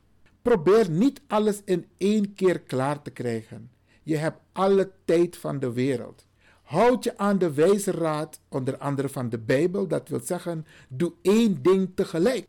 [0.42, 3.70] Probeer niet alles in één keer klaar te krijgen.
[4.02, 6.26] Je hebt alle tijd van de wereld.
[6.62, 11.12] Houd je aan de wijze raad, onder andere van de Bijbel, dat wil zeggen, doe
[11.22, 12.46] één ding tegelijk.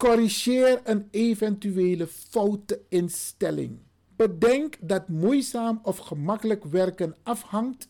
[0.00, 3.78] Corrigeer een eventuele foute instelling.
[4.16, 7.88] Bedenk dat moeizaam of gemakkelijk werken afhangt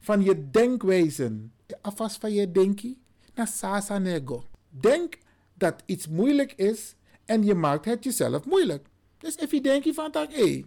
[0.00, 1.52] van je denkwijzen.
[1.80, 2.98] Afas van je denkie,
[3.34, 4.44] na sasa nego.
[4.68, 5.18] Denk
[5.54, 8.88] dat iets moeilijk is en je maakt het jezelf moeilijk.
[9.18, 10.64] Dus als je denkt van dat, hé, hey,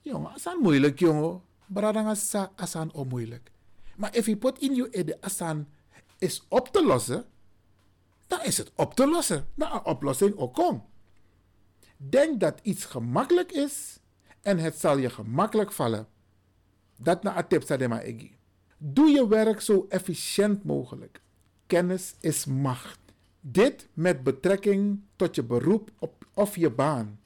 [0.00, 1.42] jongen, asan moeilijk, jongen.
[1.66, 2.18] Bradang
[2.54, 3.50] asan onmoeilijk.
[3.96, 5.66] Maar als je put in je ede asan
[6.18, 7.26] is op te lossen,
[8.28, 9.48] dan is het op te lossen.
[9.54, 10.80] Dan een oplossing ook.
[11.96, 13.98] Denk dat iets gemakkelijk is
[14.42, 16.06] en het zal je gemakkelijk vallen.
[16.96, 18.36] Dat na tip sadema egi.
[18.76, 21.20] Doe je werk zo efficiënt mogelijk.
[21.66, 22.98] Kennis is macht.
[23.40, 27.20] Dit met betrekking tot je beroep op, of je baan.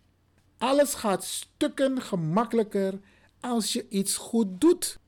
[0.59, 3.01] Alles gaat stukken gemakkelijker
[3.41, 4.99] als je iets goed doet.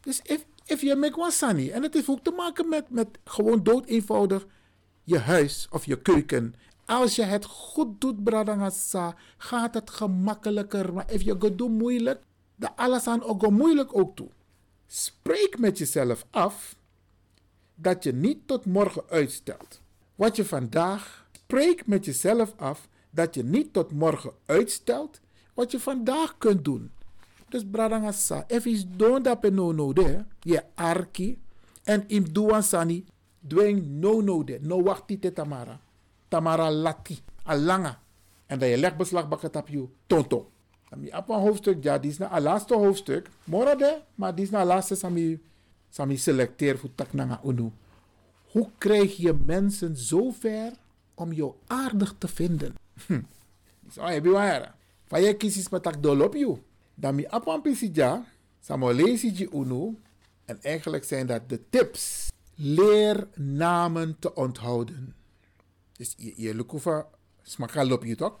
[0.00, 3.08] Dus if, if je make one sunny, en het heeft ook te maken met, met
[3.24, 4.46] gewoon dood eenvoudig
[5.10, 6.54] je huis of je keuken.
[6.84, 10.94] Als je het goed doet, bradangasa, gaat het gemakkelijker.
[10.94, 12.20] Maar als je het doet moeilijk,
[12.56, 14.28] dan alles aan ook moeilijk ook toe.
[14.86, 16.76] Spreek met jezelf af
[17.74, 19.80] dat je niet tot morgen uitstelt.
[20.14, 25.20] Wat je vandaag, spreek met jezelf af dat je niet tot morgen uitstelt
[25.54, 26.90] wat je vandaag kunt doen.
[27.48, 31.38] Dus bradangasa, if is don't dat no no de, je arki
[31.82, 33.04] en im duan sani,
[33.40, 35.80] dwing no no de, no wachti te tamara.
[36.28, 38.00] Tamara lati, alanga.
[38.46, 40.50] En dat je legbeslag bakken op je tonto.
[40.88, 43.30] Dan heb een hoofdstuk, ja, die is het laatste hoofdstuk.
[43.44, 45.40] Mora de, maar die is het laatste, sami,
[45.90, 47.70] sami selecteer voor taknanga unu.
[48.50, 50.72] Hoe krijg je mensen zo ver
[51.14, 52.74] om jou aardig te vinden?
[53.06, 53.20] Hm.
[53.90, 54.74] Zo, heb je waar.
[55.06, 56.56] Van je kies met tak dol op je.
[56.94, 58.24] Dan mi apan pisija,
[58.60, 59.94] Samolesi Uno.
[60.44, 62.28] En eigenlijk zijn dat de tips.
[62.62, 65.14] Leer namen te onthouden.
[65.92, 67.06] Dus je, je lukufa
[67.42, 68.38] smakalop je toch?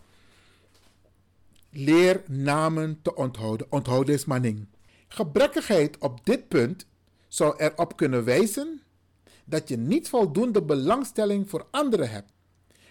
[1.70, 3.66] Leer namen te onthouden.
[3.70, 4.66] Onthouden is manning.
[5.08, 6.86] Gebrekkigheid op dit punt
[7.28, 8.82] zou erop kunnen wijzen
[9.44, 12.32] dat je niet voldoende belangstelling voor anderen hebt.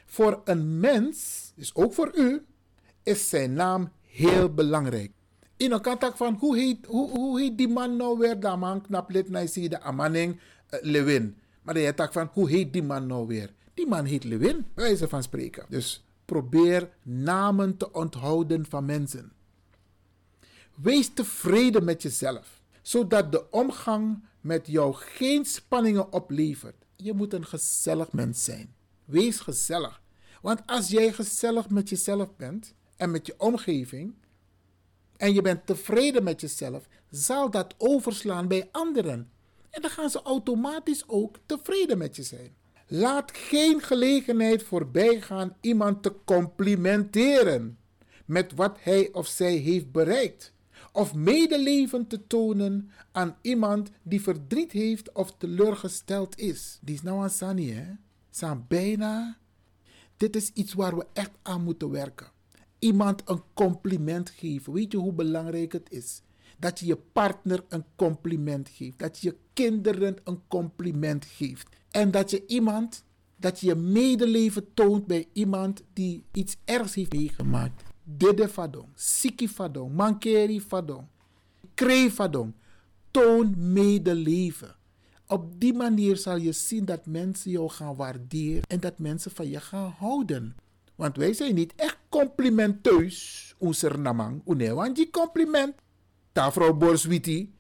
[0.06, 2.46] Voor een mens, dus ook voor u,
[3.04, 5.12] is zijn naam heel belangrijk.
[5.58, 8.40] In een kantak van hoe heet, hoe, hoe heet die man nou weer?
[8.40, 10.40] Dat man knap lid naar de Amaning
[10.70, 11.38] Lewin.
[11.62, 13.54] Maar je tak van hoe heet die man nou weer?
[13.74, 15.66] Die man heet Lewin, bij wijze van spreken.
[15.70, 19.32] Dus probeer namen te onthouden van mensen.
[20.76, 26.86] Wees tevreden met jezelf, zodat de omgang met jou geen spanningen oplevert.
[26.96, 28.74] Je moet een gezellig mens zijn.
[29.06, 30.02] Wees gezellig.
[30.42, 34.14] Want als jij gezellig met jezelf bent en met je omgeving,
[35.18, 39.32] en je bent tevreden met jezelf, zal dat overslaan bij anderen.
[39.80, 42.56] En dan gaan ze automatisch ook tevreden met je zijn.
[42.88, 47.78] Laat geen gelegenheid voorbij gaan iemand te complimenteren
[48.26, 50.54] met wat hij of zij heeft bereikt.
[50.92, 56.80] Of medeleven te tonen aan iemand die verdriet heeft of teleurgesteld is.
[56.82, 57.92] Die is nou aan Sani, hè?
[58.30, 59.38] Zijn bijna.
[60.18, 62.32] Dit is iets waar we echt aan moeten werken.
[62.80, 64.74] Iemand een compliment geven.
[64.74, 66.22] Weet je hoe belangrijk het is?
[66.58, 69.00] Dat je je partner een compliment geeft.
[69.00, 71.68] Dat je je kinderen een compliment geeft.
[71.92, 73.04] En dat je iemand,
[73.36, 77.84] dat je medeleven toont bij iemand die iets ergs heeft meegemaakt.
[78.04, 81.06] Dede fadong, siki fadong, mankeri fadong,
[81.74, 82.54] kree fadong.
[83.12, 84.76] Toon medeleven.
[85.28, 89.50] Op die manier zal je zien dat mensen jou gaan waarderen en dat mensen van
[89.50, 90.56] je gaan houden.
[90.96, 94.42] Want wij zijn niet echt complimenteus, onze namang.
[94.74, 95.76] want die compliment.
[96.32, 97.54] Ta vrouw Borswiti,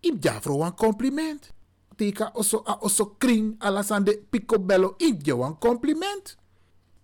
[0.00, 1.52] ja vrouw een compliment.
[1.96, 6.36] Teka oso a oso kring alasande picobello, im ja een compliment.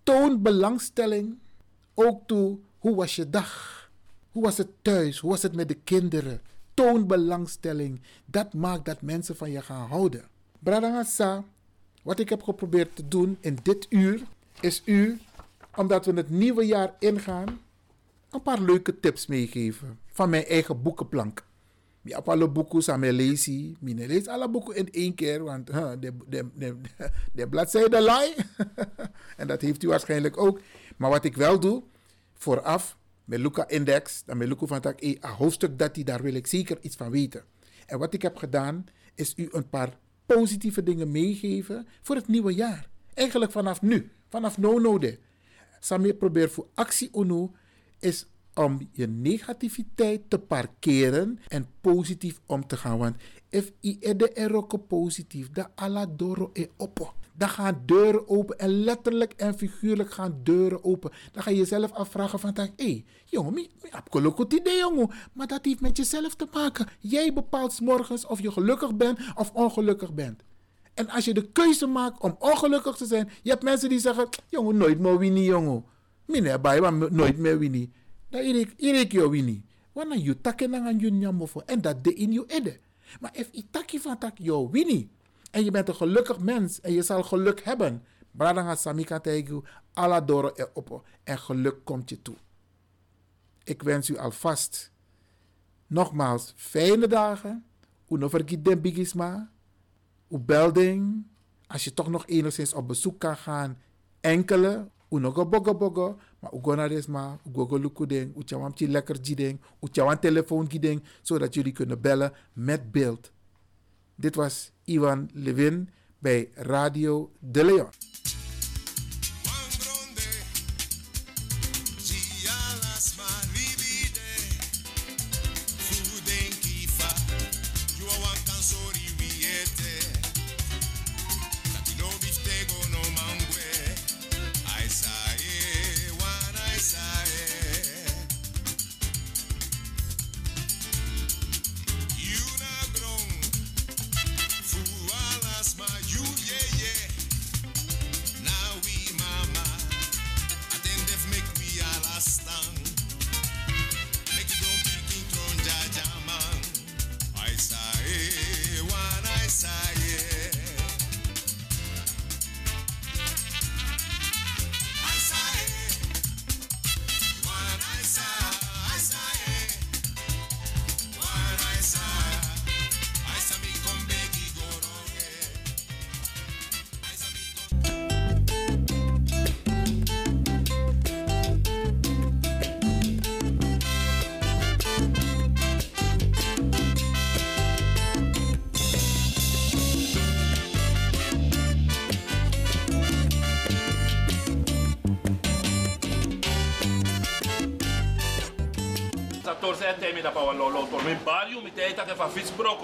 [0.03, 1.37] Toon belangstelling
[1.93, 3.83] ook toe, hoe was je dag?
[4.31, 5.19] Hoe was het thuis?
[5.19, 6.41] Hoe was het met de kinderen?
[6.73, 8.01] Toon belangstelling.
[8.25, 10.23] Dat maakt dat mensen van je gaan houden.
[10.59, 11.43] Bradangasa,
[12.03, 14.23] wat ik heb geprobeerd te doen in dit uur,
[14.59, 15.19] is u,
[15.75, 17.59] omdat we het nieuwe jaar ingaan,
[18.29, 21.45] een paar leuke tips meegeven van mijn eigen boekenplank.
[22.05, 22.81] Ik heb boeken.
[23.83, 26.75] Ik lees alle boeken in één keer, want huh, de, de, de,
[27.33, 28.33] de bladzijde laai.
[29.37, 30.59] en dat heeft u waarschijnlijk ook.
[30.97, 31.83] Maar wat ik wel doe,
[32.33, 36.33] vooraf, met Luca Index, dan met Luca van tak, een hoofdstuk dat hij, daar wil
[36.33, 37.43] ik zeker iets van weten.
[37.85, 38.85] En wat ik heb gedaan,
[39.15, 42.89] is u een paar positieve dingen meegeven voor het nieuwe jaar.
[43.13, 45.19] Eigenlijk vanaf nu, vanaf no no de.
[45.79, 47.51] Samir probeer voor actie uno
[47.99, 48.25] is
[48.55, 52.97] om je negativiteit te parkeren en positief om te gaan.
[52.97, 53.15] Want
[53.49, 56.67] if i ede eroko positief, da ala doro e.
[57.37, 61.11] Dan gaan deuren open en letterlijk en figuurlijk gaan deuren open.
[61.31, 65.09] Dan ga je jezelf afvragen van, hé, hey, jongen, ik heb een goed idee, jongen.
[65.33, 66.87] Maar dat heeft met jezelf te maken.
[66.99, 70.43] Jij bepaalt morgens of je gelukkig bent of ongelukkig bent.
[70.93, 74.29] En als je de keuze maakt om ongelukkig te zijn, je hebt mensen die zeggen,
[74.47, 75.85] jongen, nooit meer winnen, jongen.
[76.61, 77.93] Bij, maar nooit meer winnen.
[78.35, 79.65] Dan irik, irik je winnen.
[79.91, 81.59] Wanneer je takken aan je nyamofo.
[81.65, 82.79] En dat de in je ede.
[83.19, 85.11] Maar als je takje van tak je winnen.
[85.51, 88.03] En je bent een gelukkig mens en je zal geluk hebben.
[88.31, 89.61] Bradanga samika tegu,
[89.93, 91.03] ala doro e opo.
[91.23, 92.35] En geluk komt je toe.
[93.63, 94.91] Ik wens u alvast
[95.87, 97.65] nogmaals fijne dagen.
[98.09, 99.51] Uno vergiet den bigisma.
[100.29, 101.25] U belding.
[101.67, 103.77] Als je toch nog enigszins op bezoek kan gaan.
[104.19, 104.89] Enkele.
[105.09, 106.17] Uno go bogo bogo.
[106.39, 106.91] Maar u go naar.
[106.91, 108.35] U go go lukuding.
[108.37, 109.59] U chawam lekker jiding.
[109.81, 109.87] U
[110.19, 111.03] telefoon giding.
[111.21, 113.31] Zodat jullie kunnen bellen met beeld.
[114.15, 115.89] Dit was Ivan Levin
[116.19, 117.89] bij Radio De Leon.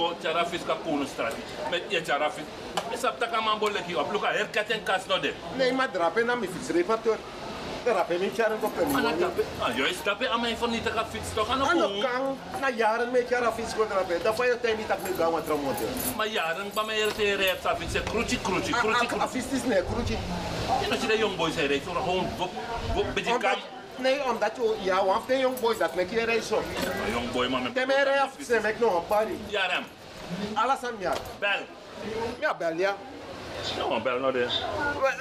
[0.01, 1.41] Fa fis broko, chara fis ka kuno strati.
[1.69, 2.43] Met je chara fis.
[2.89, 4.11] Mi sap ta ka man bolle ki op.
[4.11, 5.33] Luka her katen kas no de.
[5.57, 7.17] Nee, maar drapen na mi fietsrepateur.
[7.83, 8.71] Drapen mi charen ko
[9.19, 9.43] tape.
[9.61, 12.01] Ah, yo is tape ama van niet te ka fis to kan Ano op.
[12.01, 14.23] kang na jaren met jara fiets ko drapen.
[14.23, 15.85] Da fa yo temi tak mi gawa tramonte.
[16.17, 19.05] Ma jaren pa me er te rep sa fis kruci kruci kruci.
[19.19, 20.17] A fiets is ne kruci.
[20.81, 22.51] Je no de young boys er zo gewoon wop
[22.95, 23.57] wop beetje Omdat,
[24.01, 26.61] nee, omdat je, ja, want de jong boy dat me hier zo.
[27.11, 27.73] Young boy man.
[27.73, 29.33] De me reis af, ze mek nog een party.
[29.47, 29.83] Jaram.
[30.53, 31.13] Alles aan ja.
[31.39, 31.59] Bel.
[32.39, 32.95] Ja, bel ja.
[33.77, 34.47] No, bel no de.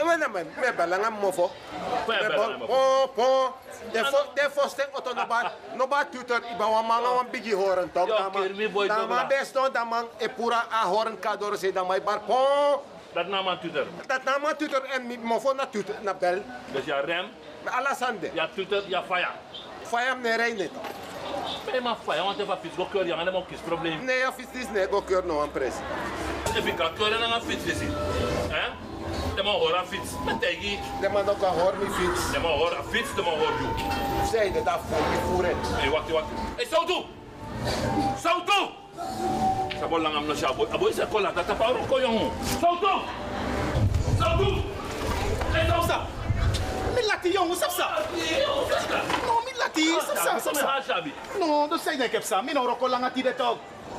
[0.07, 1.51] We na men, me bel nga mofo.
[2.05, 2.67] Pon Me bel bel, nga mofo.
[2.67, 3.53] pon, pon.
[3.93, 7.53] De fo, de foste auto no ba, no ba tutor iba wa manga wan bigi
[7.53, 8.09] horen tok.
[8.09, 10.87] Da ma, kill me, boy, da toch, ma best no, da man e pura a
[10.87, 12.81] horen kador se da mai bar pon.
[13.13, 13.87] Dat na man tutor.
[14.07, 16.43] Dat na ma tutor en mi mofo na tutor na bel.
[16.73, 17.27] Dus ja rem,
[17.65, 18.31] aan de.
[18.35, 19.35] ja tutor, ja fire.
[19.83, 20.71] Fayam ne rei net.
[21.65, 24.05] Ben maar fire, want even fis go keur yang ada mo kis probleem.
[24.05, 25.75] Nee, ja, fiets is ne go keur no an pres.
[26.57, 27.87] Even ka keur na nga fits visi.
[28.49, 28.71] Hè?
[29.35, 30.11] De hora fits.
[30.25, 30.79] Met tegi.
[31.01, 32.33] De man ook a hoor mi fiets.
[32.33, 33.71] De mo hora fits, de mo hor you.
[34.31, 35.91] Zei de da voor mi voeren.
[35.91, 36.27] Wacht, wacht.
[36.57, 37.05] Hey, so tu.
[38.23, 38.80] So tu.
[39.81, 40.69] Sa bol lang am no siya boy.
[40.69, 42.29] Aboy sa kola tata pa ro ko yung.
[42.61, 42.95] So tu.
[44.21, 44.51] So tu.
[45.53, 46.05] Hey, so sa.
[46.91, 48.03] Mi lati jongen, sap sa.
[49.25, 50.97] No, mi lati, sap sa, sap sa.
[51.39, 52.43] No, dus zei ik heb sa.
[52.43, 53.33] Mi no roko lang ati de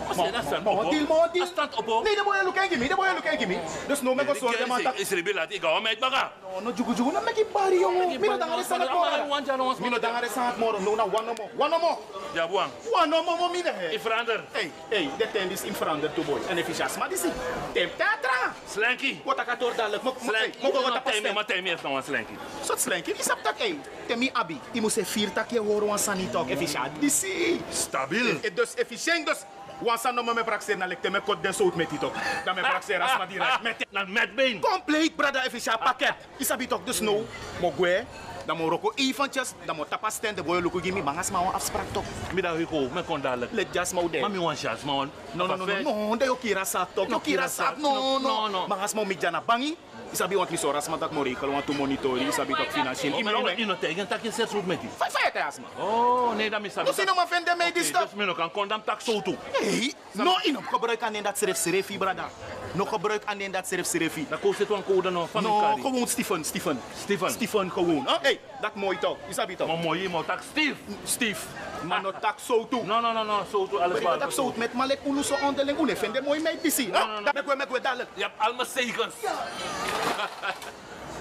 [0.07, 0.15] tog.
[0.17, 0.89] Kasi nasaan Mo opo?
[0.91, 1.45] deal, mo deal.
[1.45, 2.01] Astant opo?
[2.03, 3.57] Nee, de boy look at me, de boy look at me.
[3.87, 4.81] Dus no me go sorry man.
[4.97, 6.31] Is ribilat ikaw met baka.
[6.41, 8.19] No, no jugu jugu na me ki bari jongen.
[8.19, 9.27] Mi no dangare sa Ama, moro.
[9.27, 10.79] wan dyan, wan Mi no dangare sa moro.
[10.79, 11.49] No na one no more.
[11.57, 11.97] One no more.
[12.35, 12.71] Ja, buang.
[12.91, 13.73] One no more mo mi de.
[13.91, 14.43] Ik verander.
[14.51, 16.39] Hey, hey, de ten is in verander to boy.
[16.49, 16.63] En je
[16.99, 17.31] maar disi.
[17.73, 18.53] Tem teatra.
[18.69, 19.19] Slanky.
[19.23, 20.03] Wat ik door dadelijk.
[20.03, 20.57] Slanky.
[20.61, 21.33] mo go wat Matemi, pastel.
[21.33, 22.33] matemi heeft nog een slanky.
[22.63, 23.79] Sot slanky, isap tak hey.
[24.07, 24.59] Temi abi.
[24.71, 26.49] Imo se vier tak je horen wan sani tok.
[26.49, 26.99] Efficiënt.
[26.99, 27.61] Disi.
[27.71, 28.37] Stabiel.
[28.41, 29.37] E dus efficiënt dus.
[29.81, 32.13] Wan san no me praxer na lekte me kot den sout met tok.
[32.45, 33.63] Dan me praxer as ma direct.
[33.65, 34.59] Met Na met been.
[34.61, 36.15] Complete brada efficiënt pakket.
[36.37, 37.25] Isabi tok dus no.
[37.61, 38.05] Mo gwe.
[38.45, 39.53] Dan mo roko eventjes.
[39.65, 40.35] Dan mo tapa stand.
[40.35, 41.01] De boy luku gimi.
[41.01, 42.03] Mangas ma wan afspraak tok.
[42.33, 43.51] Middag Hugo, me kon dadelijk.
[43.51, 44.19] Let just mo de.
[44.19, 45.11] Mami wan shots, man.
[45.33, 47.07] No, no, no, no, no, de yo kira sak tok.
[47.07, 47.65] No Yo kira kira sak.
[47.65, 47.77] sak.
[47.77, 48.67] No, No, no, no.
[48.67, 49.77] Mangas mo midja na bangi.
[50.11, 52.27] Isabi want liso ras matak mo rekal want to monitori.
[52.27, 53.13] Isabi tok financiën.
[53.13, 54.89] Oh, maar Imo ino- ino tegen tak je zes roep met die.
[54.97, 55.67] Fai fai te asma.
[55.79, 56.85] Oh, nee, dat is dat.
[56.85, 59.37] Dus ino ma vende me dis Dus me kan kondam tak zo toe.
[59.51, 62.29] Hey, no ino gebruik aan dat serif serefi brada.
[62.73, 64.25] No gebruik aan dat serif serefi.
[64.29, 65.73] Dat kost het wel een code nog van No, elkaar.
[65.81, 66.79] gewoon Stefan, Stefan.
[67.03, 67.29] Stefan.
[67.29, 68.07] Stefan gewoon.
[68.07, 69.17] Oh, hey, dat mooi toch.
[69.29, 69.67] Isabi toch.
[69.67, 70.75] Maar mooi, maar tak Steve.
[71.03, 71.41] Steve.
[71.83, 72.83] Maar no tak zo toe.
[72.83, 75.79] No, no, no, no, zo toe alles Maar dat zo met malek ulu so onderling
[75.79, 76.87] une vende mooi mee disi.
[76.87, 77.31] no, no.
[77.31, 78.09] Dat me me dadelijk.
[78.13, 79.13] Je hebt allemaal zekens.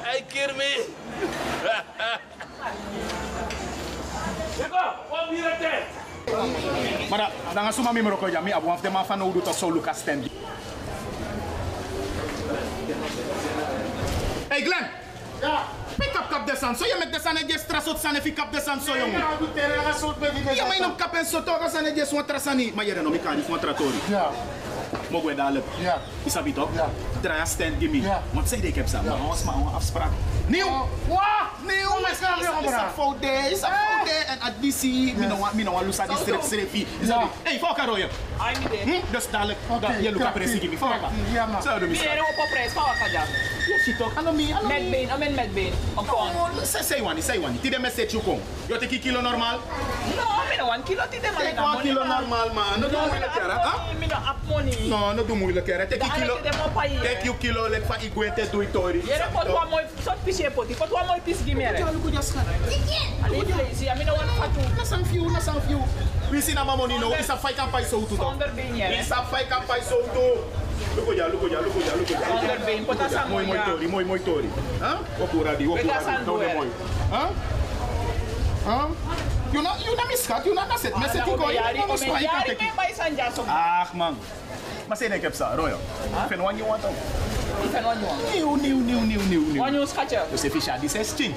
[0.02, 0.74] Hey, Kirmi.
[4.58, 4.76] Eko,
[5.10, 5.84] wat hier het tijd?
[7.08, 9.40] Maar da- dan gaan suma mi meroko ja mi abu afde ma fa no du
[9.42, 10.26] to so Lucas stand.
[14.48, 14.86] Hey Glenn.
[15.40, 15.64] Ja.
[15.96, 16.76] Pick up kap desan.
[16.76, 19.18] So je met desan e just trasot san e fi kap desan so jongen.
[19.18, 21.84] Ja, doe tere ga soort met die Ja, maar in kap en so to san
[21.86, 22.72] e just wan trasani.
[22.74, 24.00] Maar je no mi kan niet wan tratori.
[24.08, 24.30] Ja.
[25.10, 25.66] Mogen we dadelijk.
[25.78, 25.98] Ja.
[26.24, 26.68] Isabi toch?
[26.74, 26.88] Ja.
[27.20, 28.00] Draai stand gimme.
[28.00, 28.22] Ja.
[28.30, 28.98] Want zei ik heb ze.
[29.02, 30.10] Maar ons maar een afspraak.
[30.46, 30.88] Nieuw.
[31.08, 31.48] Wa!
[31.66, 32.00] Nieuw.
[32.00, 32.26] Maar Is- Is
[32.72, 33.16] een fout.
[33.50, 34.08] Is een fout.
[34.26, 35.14] En additie.
[35.16, 36.86] Mi no want mi no want lusa die strip streepie.
[37.00, 37.28] Ja.
[37.42, 38.08] Hey, fuck haar rooien.
[38.84, 38.90] Hm?
[39.10, 39.58] Dus dadelijk.
[40.00, 40.24] Je lukt
[40.60, 40.76] gimme.
[40.76, 40.98] Fuck haar.
[40.98, 41.62] krachtig, ja, man.
[41.62, 42.28] Zo doen we Meneer, het.
[42.28, 42.48] op wat
[43.66, 44.14] Je ziet toch?
[44.14, 44.52] Hallo mi.
[44.52, 44.74] Hallo mi.
[44.74, 45.72] Met been, amen met been.
[45.96, 46.32] Een pound.
[46.32, 46.48] No,
[46.82, 47.60] say one, say one.
[47.60, 48.40] Tide message you kom.
[48.66, 49.58] Je take kilo normaal.
[50.16, 51.42] No, me no one kilo tide man.
[51.42, 52.80] Take one kilo normaal man.
[52.80, 52.88] No?
[53.98, 54.06] Me
[54.70, 54.88] no up money.
[54.88, 55.76] No, no do moeilijk hè.
[55.86, 56.36] Take Dan kilo.
[56.36, 57.00] aan het de moppa hier.
[57.02, 59.02] Take you kilo like van igwete doe it tori.
[59.06, 61.78] Yere pot wa mooi, sot pisje poti, pot wa mooi pis gimere.
[61.78, 62.44] Ja, look at your scan.
[63.24, 64.60] Ali place, ya me no one fatu.
[64.76, 65.82] Na some few, na some few.
[66.30, 67.14] We see na money no.
[67.18, 68.14] Isa fight kan pai so to.
[68.16, 69.00] Zonder been yere.
[69.00, 70.24] Isa fight kan pai so to.
[70.96, 72.28] Look at ya, look at ya, look at ya, look at ya.
[72.28, 73.66] Zonder been, pot asa Mooi mooi mooi.
[73.66, 74.48] tori, mooi mooi tori.
[74.80, 74.98] Huh?
[75.22, 76.04] Okura di, okura Pega di.
[76.04, 76.54] san Down duel.
[76.54, 76.68] mooi.
[77.10, 77.28] Huh?
[78.66, 78.88] Huh?
[79.52, 81.50] You know, you know miskat, you know na set, mes set Ome ko.
[81.50, 82.90] yari, You know ome miskat yari kan me bay
[84.90, 85.78] Mas say na kep sa, Royo.
[86.28, 86.90] Fen wan you want to.
[87.62, 88.10] Ifen on you.
[88.34, 89.60] New, new, new, new, new, new.
[89.62, 90.26] One you scatcher.
[90.32, 91.30] You say fish di ses ching.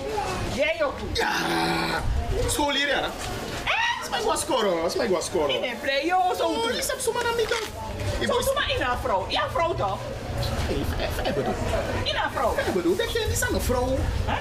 [0.58, 0.90] Yeah, yo.
[2.50, 3.12] School hier, ja.
[4.26, 5.56] Was scoren, smij was scoren.
[5.56, 6.46] Ine play yo so.
[6.46, 7.62] Oh, je hebt zomaar aan middag.
[8.26, 9.26] So suma ina vrouw.
[9.30, 10.00] Ja, vrouw toch?
[11.24, 11.54] Ik bedoel,
[12.04, 12.56] Ina vrouw.
[12.68, 13.98] ik bedoel, dat tennis aan een vrouw.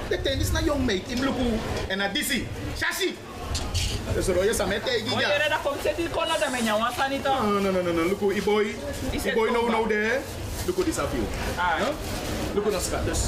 [0.08, 1.58] Dat tennis naar jong meid in Luku.
[1.88, 2.44] En naar Dizzy.
[2.76, 3.16] Shashi.
[4.14, 5.36] Dus er is aan met tegen Oye, ja.
[5.36, 7.32] reda kom seti kona da menya wan sanito.
[7.42, 8.02] No, no, no, no, no.
[8.02, 8.64] Luku, i boy.
[9.10, 9.70] Is I het boy no, Luku?
[9.70, 10.20] no there.
[10.66, 11.24] Luku, this a few.
[11.56, 11.78] Ah.
[11.78, 11.92] No?
[12.54, 13.20] Look at us, dus.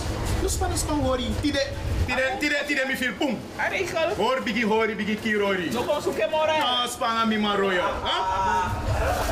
[0.42, 1.34] Dus van ons kan horen.
[1.40, 1.66] Tide,
[2.06, 3.38] tide, tide, tide, mi feel pum.
[3.70, 4.14] Regel.
[4.16, 5.70] Hoor bigi hori, bigi kirori.
[5.72, 6.58] No kon zoeken morgen.
[6.58, 7.82] No, spanga mi man royo.
[8.02, 8.68] Huh?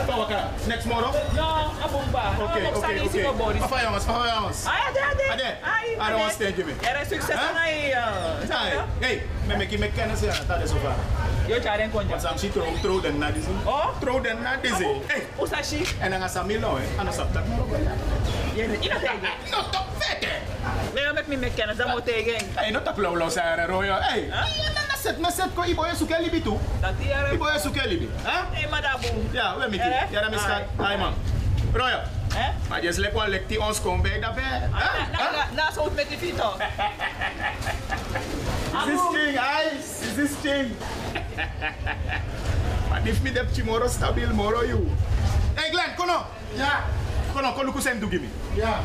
[0.06, 1.12] Kawaka, next tomorrow?
[1.34, 2.22] No, abomba.
[2.40, 3.58] Oké, oké, oké.
[3.58, 4.64] Papa jongens, papa jongens.
[4.66, 5.30] Ay, ade, ade.
[5.32, 6.76] Ade, Ay, I don't want to stand you, man.
[6.82, 8.04] Era succes na iya.
[8.48, 10.94] Hey, hey, me make me kennis ya, dat is over.
[11.46, 12.18] Yo jaren konja.
[12.18, 13.50] Sam throw throw den na dizzy.
[13.66, 14.86] Oh, throw den na dizzy.
[15.06, 15.82] Hey, usashi.
[16.00, 17.66] En dan sa milo eh, ana sa tak mo.
[18.54, 19.34] Je ina tegen.
[19.50, 20.28] No, top vete.
[20.94, 22.46] Nee, met me me kennis dan moet tegen.
[22.62, 23.98] Hey, no tak lo lo sa era royo.
[23.98, 26.54] Hey, na set na set ko iboy su kelibi tu.
[26.78, 27.34] Dat hier.
[27.34, 28.06] Iboy su kelibi.
[28.22, 28.46] Ha?
[28.54, 29.10] Hey, madabu.
[29.34, 29.82] Ja, we miki.
[29.82, 30.06] Eh?
[30.14, 30.70] Ja, dan miskat.
[30.78, 31.10] Ay man.
[31.74, 32.06] Royo.
[32.38, 32.54] Eh?
[32.70, 34.70] Maar je lek wel lek die ons kom bij dat bij.
[34.70, 36.54] Na, na, na, zo met die fito.
[38.78, 40.06] Is this thing, ice?
[40.06, 40.76] Is this thing?
[42.88, 44.86] Maar if me dep tomorrow stabil moro you.
[45.54, 46.26] Hey Glenn, kono.
[46.54, 46.84] Ja.
[47.34, 48.30] Kono, kono kusen do give me.
[48.54, 48.80] Ja.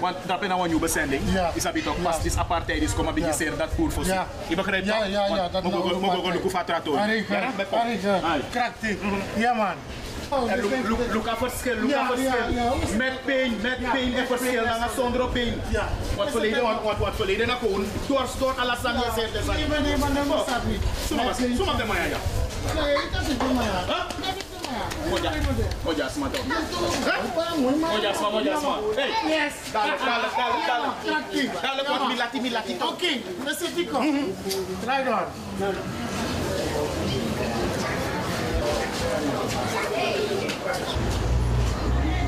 [0.00, 1.22] Want dat ben een nieuwe bezending.
[1.32, 1.50] Ja.
[1.54, 3.36] Is dat toch pas is apartheid is komen Ja.
[3.36, 4.26] bij dat voer voor Ja.
[4.46, 5.08] Je begrijpt Ja, dat?
[5.10, 6.98] ja, ja, dat Mogen nou we mogen we maar- een kufatrator.
[6.98, 7.78] Arika, Ja, met pop.
[7.78, 8.40] Arika, Ai.
[8.50, 8.98] krakti.
[9.36, 9.74] Ja man.
[10.32, 12.30] Oh, En dus look, denk- look, look aan verschil, look Ja, aan verschil.
[12.54, 12.96] ja, ja.
[12.96, 14.80] Met pijn, met Ja, pijn en met verschil pijn.
[14.80, 15.54] dan zonder pijn.
[15.68, 15.88] Ja.
[16.16, 19.32] Wat verleden, wat, wat, wat verleden na kon, door, door alles aan je zegt.
[19.32, 20.82] dus- Nee, maar nee, maar nee, maar snap niet.
[21.06, 21.56] Suma, Met pijn.
[21.56, 22.20] suma de maya ja.
[22.82, 23.84] Nee, dat is niet maar.
[23.86, 24.49] Huh?
[25.10, 25.30] Moja,
[25.84, 26.44] moja asma toch.
[27.92, 28.78] Moja asma, moja asma.
[28.96, 29.52] Hey, Yes.
[29.72, 30.88] dale, dale, dale, dale.
[31.04, 31.50] Krakti.
[31.62, 32.90] Dale, wat milati, milati toch.
[32.92, 33.06] Oké,
[33.44, 34.24] we zitten hier.
[34.80, 35.26] Draai door.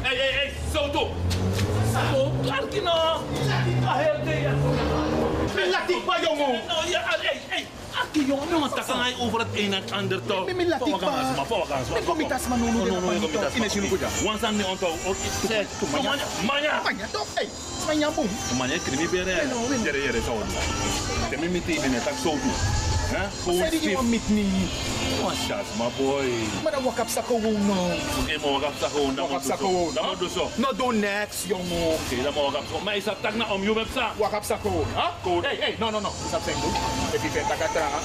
[0.02, 1.08] Hey, hey, hey, zo toe.
[1.92, 3.22] Zo, Arkino.
[5.54, 6.60] Milati pa jongen.
[6.68, 7.66] No, ja, hey, hey.
[8.00, 10.46] Aki jongen, jongen, tak kan over het een en het ander toch.
[10.46, 11.20] Mi milati Pawakan pa.
[11.20, 11.94] asma, pawakan asma.
[11.94, 13.54] Me komitas man nunu No, no, no, de no, komitas.
[13.54, 14.08] Ine sinu kuja.
[14.24, 14.88] Wansan ni onto.
[15.48, 16.14] Zeg, manya,
[16.46, 16.80] manya.
[16.84, 17.48] Manya toch, hey.
[17.86, 18.28] Manya boom.
[18.58, 19.34] Manya, krimi bere.
[19.84, 20.34] Jere, jere, zo.
[21.30, 22.81] Temi miti bine, tak zo toe.
[23.14, 23.24] Hè?
[23.42, 23.90] Gewoon Zei die stief.
[23.90, 24.70] iemand met niet.
[25.22, 26.24] Wansan, my boy.
[26.62, 27.80] Maar dan wakap sa gewoon no.
[28.20, 29.14] Oké, maar wakap sa gewoon.
[29.14, 29.66] Dan Wakap moet sa zo.
[29.66, 29.94] gewoon.
[29.94, 30.44] Dan moet dus zo.
[30.54, 31.86] No do next jongen.
[31.96, 32.80] Oké, dan moet wakap zo.
[32.84, 34.06] Maar is dat tak na om je web sa?
[34.16, 34.86] Wakap sa gewoon.
[34.94, 35.06] Ha?
[35.22, 35.46] Code.
[35.46, 36.12] Hey, hey, no, no, no.
[36.24, 36.74] Is dat zijn doen?
[37.16, 37.98] If you vindt dat ik het tranga.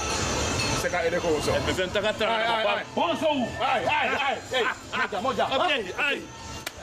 [0.82, 1.52] Zeg ik het gewoon zo.
[1.54, 2.84] Het bevent tak at Ai, ai, ai.
[2.94, 3.32] Bonzo.
[3.72, 4.36] Ai, ai, ai.
[4.50, 4.64] Hey,
[4.98, 5.46] moja, moja.
[5.56, 6.16] Oké, ai.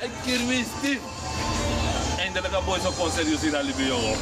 [0.00, 0.98] Ik keer me stief.
[2.18, 4.16] Eindelijk een boy zo kon serieus in Alibi, jongen.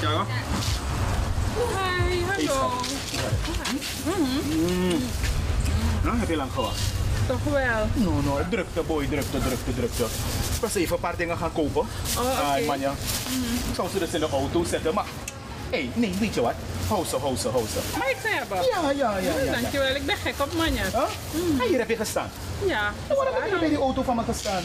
[0.00, 0.24] Ja.
[1.56, 2.70] Hi, hallo.
[6.02, 6.80] Nou, heb je lang gewacht?
[7.26, 7.86] Toch wel.
[7.94, 10.04] No, no, drukte boy, drukte, drukte, drukte.
[10.54, 11.84] Ik was even een paar dingen gaan kopen.
[12.18, 12.42] Oh, oké.
[12.42, 12.92] Ai, man, ja.
[13.68, 15.04] Ik zou ze dus in de auto zetten, maar...
[15.70, 16.54] Hé, hey, nee, weet je wat?
[16.88, 17.98] Hou ze, hou ze, hou ze.
[17.98, 18.56] Mag ik ze hebben?
[18.56, 19.44] Ja, ja, ja, ja.
[19.44, 19.52] ja.
[19.52, 20.84] Dankjewel, ik ben gek op manja.
[20.84, 21.02] Huh?
[21.60, 22.30] Ah, hier heb je gestaan.
[22.66, 22.92] Ja.
[23.08, 24.62] Waarom heb je bij die auto van me gestaan?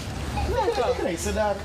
[0.67, 1.55] Ik reis ze daar.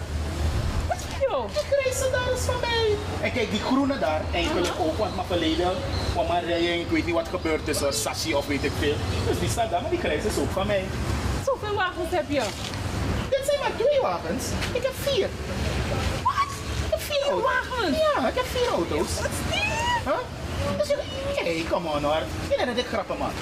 [1.28, 1.44] Yo.
[1.44, 2.96] Ik reis ze daar is van mij.
[3.20, 5.72] En kijk, die groene daar, eigenlijk ook, want mijn verleden,
[6.12, 8.94] kwam maar rijden, ik weet niet wat gebeurd is, sashi of weet ik veel.
[9.28, 10.84] Dus die staat daar, maar die krijgt is ook van mij.
[11.82, 12.42] Wagens heb je?
[13.30, 14.44] Dit zijn maar twee wagens.
[14.72, 15.28] Ik heb vier.
[16.22, 16.50] Wat?
[16.84, 17.42] Ik heb vier auto's.
[17.42, 17.98] wagens?
[17.98, 19.20] Ja, ik heb vier auto's.
[19.20, 19.30] Wat
[20.04, 20.18] Huh?
[20.78, 20.88] Dus.
[21.34, 22.22] Hey, come on hoor.
[22.50, 23.32] Je denkt dat ik grappen maak.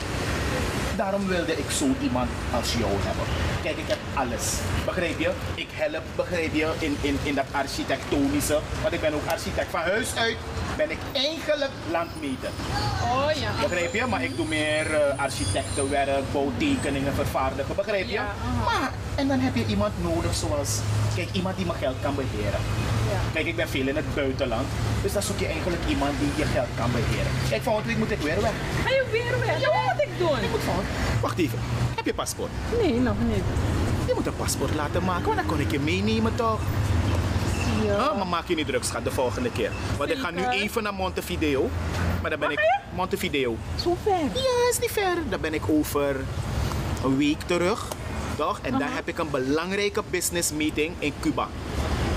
[1.00, 3.26] Daarom wilde ik zo iemand als jou hebben.
[3.62, 4.58] Kijk, ik heb alles.
[4.84, 5.30] Begrijp je?
[5.54, 8.58] Ik help, begrijp je, in, in, in dat architectonische.
[8.82, 9.70] Want ik ben ook architect.
[9.70, 10.36] Van huis uit
[10.76, 12.50] ben ik eigenlijk landmeter.
[13.02, 13.50] Oh ja.
[13.60, 14.06] Begrijp je?
[14.06, 17.76] Maar ik doe meer eh, architectenwerk, bouwtekeningen, vervaardigen.
[17.76, 18.12] Begrijp je?
[18.12, 18.34] Ja,
[18.64, 20.78] maar, en dan heb je iemand nodig zoals,
[21.14, 22.60] kijk, iemand die mijn geld kan beheren.
[23.32, 24.66] Kijk, ik ben veel in het buitenland.
[25.02, 27.32] Dus dan zoek je eigenlijk iemand die je geld kan beheren.
[27.48, 28.52] Kijk, volgende week moet ik weer weg.
[28.84, 29.60] Ga je weer weg?
[29.60, 30.38] Wat moet ik doen?
[30.46, 30.88] Ik moet volgende...
[31.20, 31.58] Wacht even.
[31.94, 32.50] Heb je paspoort?
[32.82, 33.44] Nee, nog niet.
[34.06, 36.60] Je moet een paspoort laten maken, want dan kon ik je meenemen toch?
[37.84, 38.14] Ja.
[38.14, 39.70] maar maak je niet druk, schat, de volgende keer.
[39.98, 41.70] Want ik ga nu even naar Montevideo.
[42.20, 42.60] Maar dan ben ik...
[42.94, 43.56] Montevideo.
[43.82, 44.20] Zo ver?
[44.34, 45.14] Ja, is niet ver.
[45.28, 46.16] Dan ben ik over
[47.04, 47.88] een week terug.
[48.40, 48.58] Toch?
[48.62, 51.48] En dan heb ik een belangrijke business meeting in Cuba.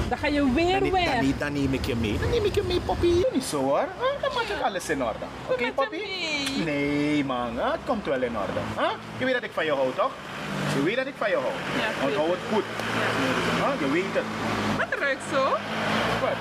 [0.09, 1.21] Dan ga je Dan, weer dan, weg.
[1.21, 2.17] neem- dan neem ik je mee.
[2.19, 3.07] Dan neem ik je mee, Poppy.
[3.13, 3.77] Doe niet zo hoor.
[3.99, 4.21] Huh?
[4.21, 5.25] Dan maak ik alles in orde.
[5.49, 5.97] Oké, Poppy?
[5.97, 6.63] mee.
[6.65, 7.51] Nee, man.
[7.55, 7.71] Huh?
[7.71, 8.59] Het komt wel in orde.
[8.77, 8.89] Huh?
[9.17, 10.11] Je weet dat ik van je hou, toch?
[10.75, 11.53] Je weet dat ik van je hou.
[11.81, 12.63] Ja, ik Onthoud het goed.
[13.59, 13.73] Ja.
[13.85, 14.23] Je weet het.
[14.77, 15.43] Wat ruikt zo.
[16.21, 16.37] Wat?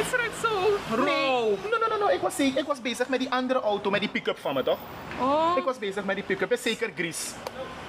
[0.00, 0.48] Iets ruikt zo
[0.94, 1.44] rauw.
[1.44, 2.08] Nee, no, no, no, no.
[2.14, 4.78] Ik was, ik was bezig met die andere auto, met die pick-up van me, toch?
[5.20, 5.52] Oh.
[5.56, 6.52] Ik was bezig met die pick-up.
[6.52, 7.30] Is zeker Gries.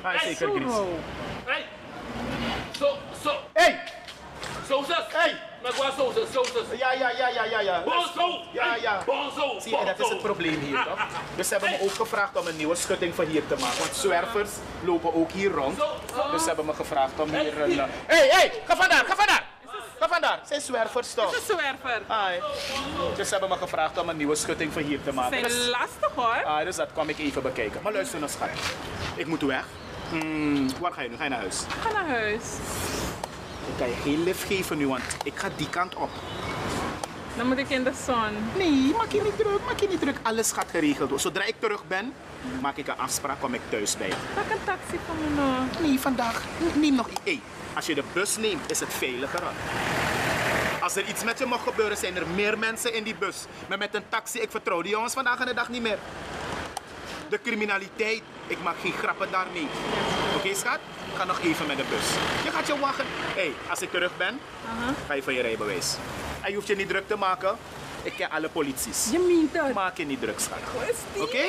[0.01, 0.71] Ah, is zo Gries.
[0.71, 0.99] rauw.
[1.45, 1.65] Hey!
[2.79, 3.31] Zo, zo.
[3.53, 3.79] Hey!
[5.61, 6.77] Maar waar sausas, sausas?
[6.77, 7.83] Ja, ja, ja, ja, ja, ja.
[7.83, 8.39] Bonzo!
[8.51, 9.01] Ja, ja.
[9.05, 9.59] Bonzo!
[9.59, 10.99] Zie je, dat is het probleem hier, toch?
[11.35, 13.79] Dus ze hebben me ook gevraagd om een nieuwe schutting voor hier te maken.
[13.79, 14.49] Want zwervers
[14.83, 15.77] lopen ook hier rond.
[16.31, 17.79] Dus ze hebben me gevraagd om hier een...
[17.79, 19.45] Hé, hey, hey, ga vandaar, ga vandaar!
[19.99, 21.25] Ga vandaar, zijn zwervers toch?
[21.31, 22.01] Het is een zwerver.
[22.07, 22.39] Ai.
[23.15, 25.39] Dus ze hebben me gevraagd om een nieuwe schutting voor hier te Ze maken.
[25.39, 26.43] zijn Dus- lastig hoor.
[26.45, 27.81] Ah, dus dat kwam ik even bekijken.
[27.81, 28.49] Maar luister nou, schat.
[29.15, 29.65] Ik moet weg.
[30.09, 31.15] Hmm, waar ga je nu?
[31.15, 31.63] Ga je naar huis?
[31.81, 32.43] Ga naar huis.
[33.67, 36.09] Ik kan je geen lift geven nu, want ik ga die kant op.
[37.37, 38.31] Dan moet ik in de zon.
[38.57, 40.17] Nee, maak je niet druk, maak je niet druk.
[40.23, 41.19] Alles gaat geregeld worden.
[41.19, 42.13] Zodra ik terug ben,
[42.61, 44.13] maak ik een afspraak, kom ik thuis bij je.
[44.35, 45.87] Pak een taxi van me nou.
[45.87, 46.43] Nee, vandaag.
[46.73, 47.19] Neem nog iets.
[47.23, 47.41] Hey,
[47.73, 49.43] als je de bus neemt, is het veiliger.
[50.81, 53.45] Als er iets met je mag gebeuren, zijn er meer mensen in die bus.
[53.67, 55.97] Maar met een taxi, ik vertrouw die jongens vandaag aan de dag niet meer.
[57.29, 59.67] De criminaliteit, ik maak geen grappen daarmee.
[60.35, 60.79] Oké, schat?
[61.15, 62.07] Ga nog even met de bus.
[62.43, 63.05] Je gaat je wachten.
[63.35, 64.39] hey, als ik terug ben,
[65.07, 65.95] ga je van je rijbewijs.
[66.41, 67.57] En je hoeft je niet druk te maken.
[68.03, 69.09] Ik ken alle polities.
[69.11, 69.73] Je meent dat.
[69.73, 70.57] Maak je niet druk, schat.
[71.17, 71.45] Oké?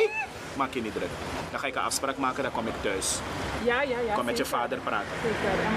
[0.57, 1.09] Maak je niet druk.
[1.51, 3.18] Dan ga ik een afspraak maken, dan kom ik thuis.
[3.64, 4.14] Ja, ja, ja.
[4.14, 5.09] Kom met je vader praten.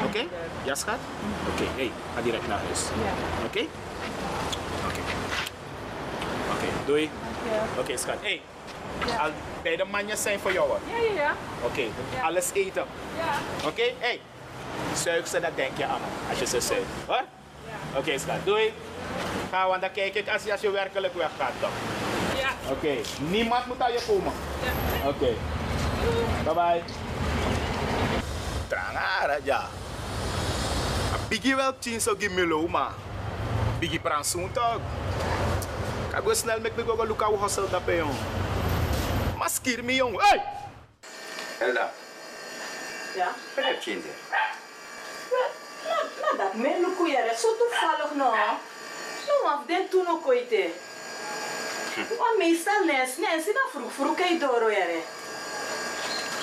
[0.05, 0.25] Oké?
[0.63, 0.97] Ja, schat?
[1.53, 2.81] Oké, hey, ga direct naar huis.
[2.81, 3.45] Ja.
[3.45, 3.59] Oké?
[4.87, 5.01] Oké.
[6.51, 7.09] Oké, doei.
[7.79, 8.15] Oké, schat.
[8.21, 8.41] Hey,
[9.19, 9.31] al
[9.63, 10.69] beide manjes zijn voor jou.
[10.69, 11.35] Ja, ja, ja.
[11.63, 11.83] Oké,
[12.23, 12.85] alles eten.
[13.17, 13.67] Ja.
[13.67, 13.83] Oké?
[13.99, 14.21] Hey,
[14.95, 16.85] zuig ze, dat denk je aan als je ze zuigt.
[17.07, 17.23] Hoor?
[17.95, 18.45] Oké, schat.
[18.45, 18.73] Doei.
[19.51, 21.69] Ga, want dan kijk ik als je, als je werkelijk weggaat toch?
[22.39, 22.71] Ja.
[22.71, 24.33] Oké, niemand moet aan je komen.
[25.05, 25.33] Oké.
[26.43, 26.81] Bye bye.
[28.67, 29.67] Trangara ja.
[31.27, 32.91] Bigi wel tien so give me low ma.
[33.79, 34.79] Bigi pran soon tog.
[36.11, 38.03] Kago snel mek me go look how hustle da pe
[39.61, 40.17] Maskir me jong.
[40.21, 40.41] Hey!
[41.59, 41.91] Elda,
[43.15, 43.35] Ja?
[43.55, 44.09] wat heb je in de?
[45.83, 48.33] Nou, nou dat men luku yere, zo toevallig no.
[49.27, 50.49] No, af den toen ook ooit.
[52.17, 54.99] Want meestal nes, nes, dat vroeg vroeg kijk door yere.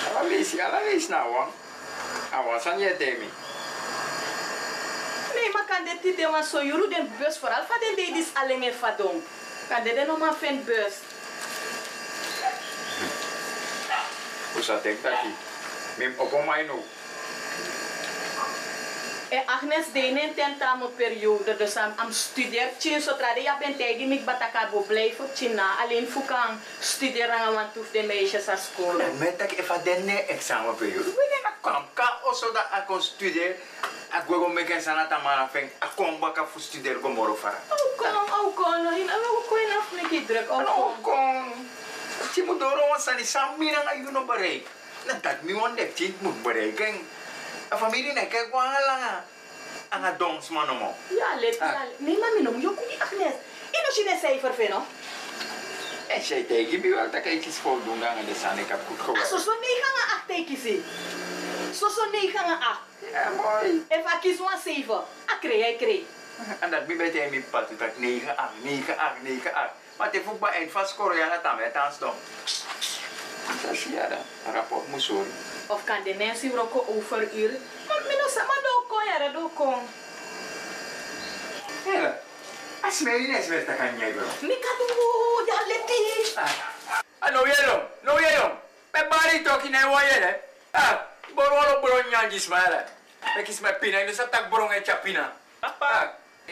[0.09, 1.47] Ala lees, ala lees nou hoor.
[2.31, 3.29] Awa, san je demi.
[5.35, 8.63] Nee, maar kan dit niet want zo jullie den bus vooral van de ladies alleen
[8.63, 9.23] in vadong.
[9.69, 10.93] Kan dit nog maar vind bus.
[14.55, 15.31] Ik dat hier?
[15.97, 16.81] Mim op mij nu.
[19.29, 24.07] En Agnes deed een tentamenperiode, dus am, am studeer tien zodra de ja bent tegen
[24.07, 25.75] mij bataka bo blijven china.
[25.83, 29.01] Alleen fukan studeren want hoef de meisjes aan school.
[29.17, 31.03] Met dat even de examenperiode.
[31.03, 33.55] We gaan kwam ka also dat ik kon studeren.
[34.17, 35.69] Ik wil gewoon met een sanata man afeng.
[35.69, 37.59] Ik kom bakken voor studeren kom morgen varen.
[37.69, 41.58] Oh, kom, oh, kom, no, hina, oh, kom, af met die druk, oh, kom.
[42.35, 43.57] Je moet door ons aan die samen
[43.87, 44.71] aan je nog bereiken.
[45.21, 45.75] Dat nu on
[46.19, 47.07] moet bereiken.
[47.71, 49.01] A familie ne kijk wel lang
[49.89, 50.93] aan het dons man om.
[51.07, 53.33] Ja, let, ja, nee, maar minom, yo kuni Agnes.
[53.71, 54.73] En als je een cijfer vindt?
[56.07, 58.57] En zij tegen wel dat ik iets voldoende aan de san.
[58.57, 59.29] Ik heb goed Ah, gewerkt.
[59.29, 60.83] zo zo 9 aan 8 teken zie.
[61.73, 62.79] Zo zo 9 aan 8.
[63.11, 63.85] Ja, mooi.
[63.87, 64.93] En vaak kies een 7.
[65.25, 66.01] Ah, krijg jij krijg.
[66.59, 66.95] En dat bij
[67.29, 69.69] mijn pad, dat 9, 8, 9, 8, 9, 8.
[69.99, 72.13] Maar het voetbal eind van scoren, ja, dat aan het aanstaan.
[73.61, 75.25] Dat is ja, dat rapport moet zo.
[75.67, 77.51] Of kan de mensen roken over uur?
[77.87, 79.89] Maar mino sa maar do kon ja, do kon.
[81.83, 82.19] Hela,
[82.81, 84.27] als mij niet eens weet, dan kan jij wel.
[84.41, 84.85] Mika do,
[85.45, 86.35] ja leti.
[87.19, 88.51] Ah, no yellow, no yellow.
[88.91, 90.39] Pe bari toki na wa yele.
[90.71, 90.95] Ah,
[91.35, 92.85] borolo bron nyanji smala.
[93.35, 95.33] Pe kis me pina, dus dat tak bron e chapina.
[95.59, 96.03] Ah,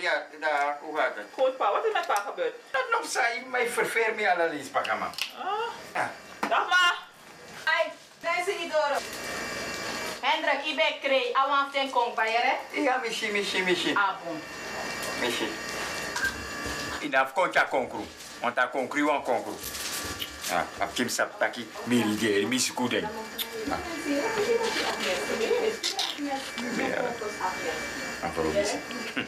[0.01, 1.25] ja, daar, hoe gaat het?
[1.33, 2.53] Goed pa, wat is met pa gebeurd?
[2.71, 5.09] Dat nog zei mij verveer me alle lees, pakama.
[5.93, 6.05] Ah.
[6.49, 6.93] Dag ma.
[7.63, 8.95] Ai, deze idoro.
[10.21, 11.35] Hendrik, ik ben.
[11.35, 12.55] Awan ten kong bayere.
[12.71, 13.93] Ja, mishi, mishi, mishi.
[13.93, 14.41] Ah, bon.
[15.19, 15.49] Mishi.
[16.99, 18.05] Inaf konta konkru.
[18.39, 19.53] Want dat konkru wan konkru.
[20.51, 21.67] Ah, ap kim sap taki
[22.73, 23.07] kudeng.
[23.69, 23.77] Ah,
[26.85, 27.01] ja.
[28.23, 28.79] Amparo misi.
[29.15, 29.27] In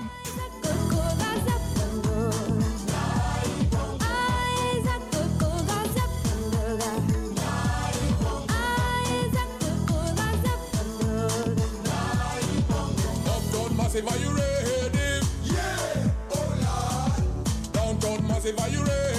[13.93, 15.25] massive, are you ready?
[15.43, 17.73] Yeah, oh Lord.
[17.73, 19.10] Downtown massive, are you ready?